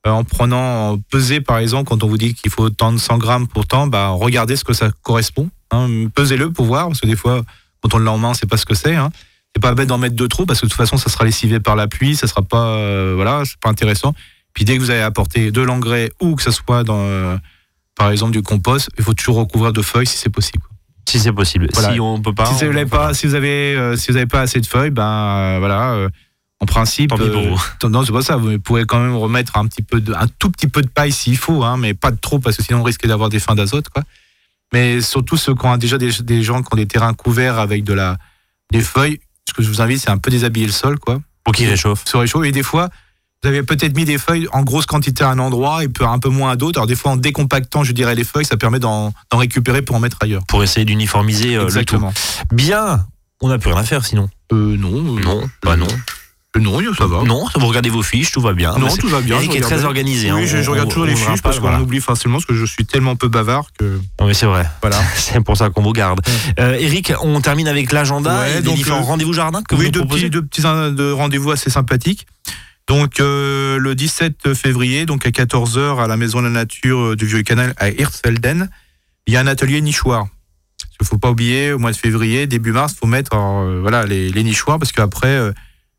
euh, 0.07 0.11
en 0.11 0.25
prenant, 0.25 0.93
en 0.93 0.99
peser 0.99 1.41
par 1.41 1.59
exemple, 1.59 1.89
quand 1.89 2.03
on 2.05 2.09
vous 2.09 2.17
dit 2.17 2.33
qu'il 2.35 2.51
faut 2.51 2.71
tant 2.71 2.93
de 2.93 2.99
100 2.99 3.19
grammes 3.19 3.47
pour 3.49 3.67
tant, 3.67 3.89
bah, 3.89 4.09
regardez 4.09 4.57
ce 4.57 4.65
que 4.65 4.73
ça 4.73 4.91
correspond. 5.03 5.51
Hein. 5.73 6.07
Pesez-le 6.15 6.53
pour 6.53 6.67
voir, 6.67 6.87
parce 6.87 7.01
que 7.01 7.07
des 7.07 7.17
fois, 7.17 7.43
quand 7.83 7.93
on 7.95 7.99
l'a 7.99 8.13
en 8.13 8.19
main, 8.19 8.33
sait 8.35 8.47
pas 8.47 8.57
ce 8.57 8.65
que 8.65 8.75
c'est. 8.75 8.95
Hein. 8.95 9.11
C'est 9.55 9.61
pas 9.61 9.75
bête 9.75 9.89
d'en 9.89 9.99
mettre 9.99 10.15
de 10.17 10.27
trop, 10.29 10.47
parce 10.47 10.61
que 10.61 10.67
de 10.67 10.71
toute 10.71 10.79
façon, 10.79 10.97
ça 10.97 11.11
sera 11.11 11.25
lessivé 11.25 11.59
par 11.59 11.75
la 11.75 11.89
pluie, 11.89 12.15
ça 12.15 12.27
sera 12.29 12.43
pas, 12.43 12.69
euh, 12.77 13.13
voilà, 13.17 13.43
c'est 13.45 13.59
pas 13.61 13.69
intéressant. 13.69 14.15
Puis 14.55 14.65
dès 14.65 14.77
que 14.77 14.81
vous 14.81 14.91
avez 14.91 15.03
apporté 15.03 15.51
de 15.51 15.61
l'engrais 15.61 16.11
ou 16.21 16.37
que 16.37 16.43
ça 16.43 16.53
soit 16.53 16.85
dans, 16.85 17.01
euh, 17.01 17.37
par 17.99 18.11
exemple, 18.11 18.33
du 18.33 18.43
compost, 18.43 18.89
il 18.97 19.05
faut 19.05 19.13
toujours 19.15 19.37
recouvrir 19.37 19.73
de 19.73 19.83
feuilles 19.83 20.07
si 20.07 20.17
c'est 20.17 20.31
possible. 20.31 20.63
Si 21.09 21.19
c'est 21.19 21.33
possible. 21.33 21.69
Voilà. 21.75 21.93
Si 21.93 22.01
on 22.01 22.21
peut 22.21 22.35
pas. 22.35 22.47
Si 22.47 22.65
vous 22.65 22.71
on- 22.71 22.75
n'avez 22.75 22.87
pas, 22.87 23.13
si 23.15 23.27
vous 23.27 23.35
avez, 23.35 23.75
euh, 23.75 23.97
si 23.97 24.11
vous 24.11 24.17
avez 24.17 24.27
pas 24.27 24.41
assez 24.41 24.61
de 24.61 24.67
feuilles, 24.67 24.91
ben 24.91 25.03
euh, 25.05 25.57
voilà. 25.59 25.93
euh, 25.93 26.09
en 26.61 26.67
principe, 26.67 27.11
Tant 27.11 27.17
pis 27.19 27.31
pour 27.31 27.43
vous. 27.43 27.61
euh, 27.85 27.89
non, 27.89 28.05
c'est 28.05 28.13
pas 28.13 28.23
ça. 28.23 28.37
Vous 28.37 28.59
pourrez 28.59 28.85
quand 28.85 28.99
même 29.01 29.15
remettre 29.17 29.57
un 29.57 29.67
petit 29.67 29.83
peu 29.83 30.01
de, 30.01 30.13
un 30.13 30.27
tout 30.39 30.51
petit 30.51 30.67
peu 30.69 30.83
de 30.83 30.89
paille 30.89 31.13
s'il 31.13 31.37
faut, 31.37 31.63
hein, 31.65 31.77
mais 31.77 31.95
pas 31.95 32.11
de 32.11 32.19
trop 32.19 32.39
parce 32.41 32.57
que 32.57 32.63
sinon 32.63 32.81
on 32.81 32.83
risque 32.83 33.07
d'avoir 33.07 33.29
des 33.29 33.39
fins 33.41 33.55
d'azote, 33.55 33.89
quoi. 33.91 34.03
Mais 34.73 35.01
surtout 35.01 35.37
ceux 35.39 35.55
qui 35.55 35.65
ont 35.67 35.77
déjà 35.79 35.97
des, 35.99 36.11
des 36.23 36.43
gens 36.43 36.63
qui 36.63 36.69
ont 36.73 36.77
des 36.77 36.87
terrains 36.87 37.15
couverts 37.15 37.59
avec 37.59 37.85
de 37.85 37.95
la, 37.95 38.19
des 38.71 38.81
feuilles. 38.83 39.19
Ce 39.49 39.55
que 39.55 39.63
je 39.63 39.69
vous 39.69 39.81
invite, 39.81 39.99
c'est 40.01 40.11
un 40.11 40.19
peu 40.19 40.31
déshabiller 40.31 40.67
le 40.67 40.73
sol, 40.73 40.99
quoi. 40.99 41.21
Pour 41.43 41.55
qu'il 41.55 41.67
réchauffe. 41.71 42.03
Se 42.05 42.17
réchauffe. 42.19 42.45
Et 42.45 42.53
des 42.53 42.63
fois, 42.63 42.91
vous 43.43 43.49
avez 43.49 43.63
peut-être 43.63 43.95
mis 43.97 44.05
des 44.05 44.19
feuilles 44.19 44.49
en 44.53 44.63
grosse 44.63 44.87
quantité 44.87 45.23
à 45.23 45.31
un 45.31 45.39
endroit 45.39 45.85
et 45.85 45.89
un 46.01 46.19
peu 46.19 46.29
moins 46.29 46.51
à 46.51 46.57
d'autres. 46.57 46.79
Alors 46.81 46.87
des 46.89 46.97
fois, 46.97 47.13
en 47.13 47.17
décompactant, 47.17 47.85
je 47.85 47.93
dirais 47.93 48.15
les 48.17 48.25
feuilles, 48.25 48.45
ça 48.45 48.57
permet 48.57 48.81
d'en 48.81 49.13
récupérer 49.33 49.83
pour 49.83 49.95
en 49.97 50.01
mettre 50.01 50.17
ailleurs. 50.21 50.43
Pour 50.49 50.63
essayer 50.65 50.85
d'uniformiser 50.85 51.55
euh, 51.57 51.69
le 51.73 51.85
tout. 51.85 52.01
Bien. 52.53 53.05
On 53.41 53.49
n'a 53.49 53.59
plus 53.59 53.71
rien 53.71 53.81
à 53.81 53.85
faire 53.85 54.05
sinon. 54.05 54.29
Euh, 54.53 54.77
non. 54.77 54.91
euh, 55.17 55.21
Non, 55.23 55.49
bah 55.63 55.77
non. 55.77 55.87
euh, 55.87 56.61
non, 56.61 56.81
ça 56.99 57.07
va. 57.07 57.23
Non, 57.23 57.45
vous 57.55 57.67
regardez 57.69 57.91
vos 57.91 58.03
fiches, 58.03 58.33
tout 58.33 58.41
va 58.41 58.53
bien. 58.55 58.77
Non, 58.77 58.89
Bah, 58.89 58.93
tout 58.99 59.07
va 59.07 59.21
bien. 59.21 59.37
Eric 59.37 59.55
est 59.55 59.61
très 59.61 59.85
organisé. 59.85 60.33
Oui, 60.33 60.43
hein. 60.43 60.47
je, 60.47 60.61
je 60.61 60.69
On- 60.69 60.73
regarde 60.73 60.89
toujours 60.89 61.05
on 61.05 61.07
les 61.07 61.13
le 61.13 61.19
fiches 61.19 61.41
parce 61.43 61.61
qu'on 61.61 61.79
oublie 61.81 62.01
facilement 62.01 62.39
parce 62.39 62.47
que 62.47 62.55
je 62.57 62.65
suis 62.65 62.85
tellement 62.85 63.15
peu 63.15 63.29
bavard 63.29 63.67
que 63.79 64.01
Non, 64.21 64.27
mais 64.27 64.35
c'est 64.35 64.47
vrai. 64.47 64.67
voilà. 64.81 64.99
C'est 65.17 65.41
pour 65.45 65.57
ça 65.57 65.71
qu'on 65.71 65.83
vous 65.83 65.93
garde. 65.93 66.21
Euh, 66.59 66.75
Eric, 66.81 67.13
on 67.23 67.41
termine 67.41 67.69
avec 67.69 67.93
l'agenda 67.93 68.41
Ouais, 68.41 68.51
et 68.59 68.61
les 68.63 68.73
différents 68.73 68.99
euh, 68.99 69.03
rendez-vous 69.03 69.33
jardin 69.35 69.63
que 69.63 69.77
vous 69.77 69.83
oui, 69.83 69.87
nous 69.87 69.93
deux 69.93 70.01
proposez. 70.01 70.23
petits, 70.23 70.31
deux 70.31 70.43
petits 70.43 70.63
de 70.63 71.13
rendez-vous 71.13 71.53
assez 71.53 71.71
sympathiques. 71.71 72.27
Donc 72.89 73.21
euh, 73.21 73.79
le 73.79 73.95
17 73.95 74.55
février, 74.55 75.05
donc 75.05 75.27
à 75.27 75.31
14h 75.31 76.03
à 76.03 76.07
la 76.07 76.17
Maison 76.17 76.39
de 76.41 76.45
la 76.45 76.51
Nature 76.51 76.99
euh, 76.99 77.17
du 77.17 77.27
Vieux 77.27 77.43
Canal 77.43 77.75
à 77.77 77.91
Hirtsfelden, 77.91 78.71
il 79.27 79.35
y 79.35 79.37
a 79.37 79.41
un 79.41 79.47
atelier 79.47 79.83
nichoir. 79.83 80.27
Il 81.01 81.07
faut 81.07 81.19
pas 81.19 81.31
oublier 81.31 81.73
au 81.73 81.79
mois 81.79 81.93
de 81.93 81.97
février, 81.97 82.47
début 82.47 82.73
mars, 82.73 82.95
faut 82.99 83.07
mettre 83.07 83.37
euh, 83.37 83.81
voilà 83.83 84.07
les, 84.07 84.43
nichoirs 84.43 84.79
parce 84.79 84.93
qu'après 84.93 85.29
euh, 85.29 85.53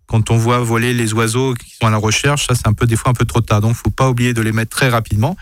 quand 0.08 0.32
on 0.32 0.38
voit 0.38 0.60
voler 0.60 0.96
les 0.96 1.14
oiseaux 1.14 1.54
qui 1.54 1.70
sont 1.70 1.86
à 1.86 1.92
la 1.92 1.98
recherche, 1.98 2.48
ça 2.48 2.56
c'est 2.56 2.68
un 2.68 2.74
peu 2.74 2.88
des 2.88 2.96
fois 2.96 3.12
un 3.12 3.14
peu 3.14 3.26
trop 3.26 3.42
tard. 3.42 3.62
Donc 3.62 3.76
faut 3.76 3.92
pas 3.92 4.10
oublier 4.10 4.34
de 4.34 4.42
les 4.42 4.52
mettre 4.52 4.76
très 4.76 4.90
rapidement. 4.90 5.38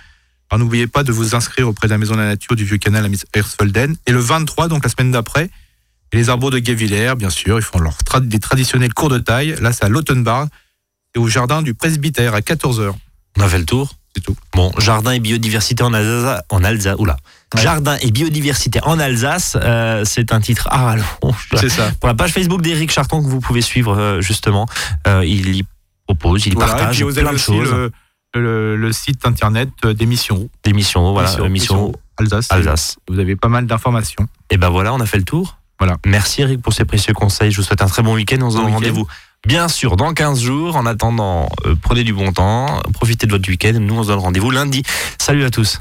Alors 0.50 0.60
n'oubliez 0.60 0.88
pas 0.88 1.04
de 1.04 1.14
vous 1.14 1.34
inscrire 1.34 1.70
auprès 1.70 1.88
de 1.88 1.94
la 1.94 1.98
Maison 1.98 2.16
de 2.16 2.20
la 2.20 2.28
Nature 2.28 2.58
du 2.58 2.66
Vieux 2.66 2.78
Canal 2.78 3.06
à 3.06 3.38
Hirtsfelden. 3.38 3.96
Et 4.06 4.12
le 4.12 4.20
23, 4.20 4.68
donc 4.68 4.84
la 4.84 4.90
semaine 4.90 5.12
d'après, 5.12 5.50
les 6.12 6.30
arbres 6.30 6.52
de 6.52 6.60
Guévillers, 6.60 7.16
bien 7.18 7.30
sûr, 7.30 7.58
ils 7.58 7.64
font 7.64 7.80
leur 7.80 7.98
tra- 8.00 8.26
des 8.26 8.40
traditionnels 8.40 8.94
cours 8.94 9.10
de 9.10 9.20
taille. 9.20 9.56
Là, 9.62 9.72
c'est 9.72 9.86
à 9.86 9.90
l'Autenbar 9.90 10.48
et 11.16 11.20
au 11.20 11.28
jardin 11.28 11.62
du 11.62 11.74
presbytère 11.74 12.34
à 12.34 12.40
14h. 12.42 12.92
On 13.38 13.42
a 13.42 13.48
fait 13.48 13.60
le 13.60 13.66
tour. 13.66 13.94
C'est 14.16 14.22
tout. 14.24 14.36
Bon, 14.54 14.72
jardin 14.80 15.12
et 15.12 15.20
biodiversité 15.20 15.84
en 15.84 15.94
Alsace. 15.94 16.42
En 16.50 16.64
Alsace 16.64 16.96
oula. 16.98 17.18
Ouais. 17.56 17.62
Jardin 17.62 17.98
et 18.02 18.10
biodiversité 18.12 18.80
en 18.84 19.00
Alsace, 19.00 19.56
euh, 19.62 20.04
c'est 20.06 20.32
un 20.34 20.40
titre. 20.42 20.68
Ah, 20.72 20.96
long. 21.22 21.34
C'est 21.56 21.70
ça. 21.70 21.92
Pour 22.00 22.08
la 22.08 22.16
page 22.16 22.32
Facebook 22.32 22.62
d'Éric 22.62 22.92
Charton 22.92 23.22
que 23.24 23.28
vous 23.30 23.40
pouvez 23.40 23.62
suivre 23.62 23.96
euh, 23.98 24.22
justement, 24.22 24.66
euh, 25.08 25.24
il 25.24 25.56
y 25.56 25.64
propose, 26.08 26.46
il 26.48 26.54
y 26.54 26.56
Voilà, 26.56 26.74
et 26.74 26.76
partage 26.78 27.06
plein 27.14 27.32
de 27.32 27.38
choses. 27.38 27.72
le, 27.72 27.92
le- 28.34 28.76
le 28.76 28.92
site 28.92 29.26
internet 29.26 29.70
d'émissions. 29.86 30.50
D'émissions, 30.64 31.14
voilà, 31.14 31.32
émission 31.46 31.94
Alsace. 32.18 32.48
Alsace. 32.52 32.98
Vous 33.08 33.20
avez 33.20 33.36
pas 33.36 33.50
mal 33.50 33.68
d'informations. 33.68 34.28
Et 34.50 34.58
ben 34.58 34.70
voilà, 34.70 34.94
on 34.94 35.00
a 35.00 35.06
fait 35.06 35.18
le 35.18 35.24
tour. 35.24 35.58
Voilà. 35.80 35.98
Merci 36.08 36.42
Eric 36.42 36.62
pour 36.64 36.74
ces 36.74 36.86
précieux 36.86 37.14
conseils. 37.14 37.52
Je 37.52 37.58
vous 37.58 37.64
souhaite 37.64 37.84
un 37.84 37.88
très 37.88 38.02
bon 38.02 38.16
week-end. 38.16 38.38
On 38.42 38.50
se 38.50 38.58
donne 38.58 38.72
rendez-vous 38.74 39.08
bien 39.46 39.68
sûr, 39.68 39.98
dans 39.98 40.14
15 40.14 40.40
jours. 40.40 40.76
En 40.76 40.86
attendant, 40.86 41.50
euh, 41.66 41.76
prenez 41.82 42.04
du 42.04 42.14
bon 42.14 42.32
temps, 42.32 42.82
profitez 42.94 43.28
de 43.28 43.32
votre 43.32 43.50
week-end. 43.50 43.74
Nous, 43.80 43.96
on 43.96 44.04
se 44.04 44.08
donne 44.08 44.20
rendez-vous 44.20 44.52
lundi. 44.52 44.84
Salut 45.18 45.44
à 45.44 45.50
tous. 45.50 45.76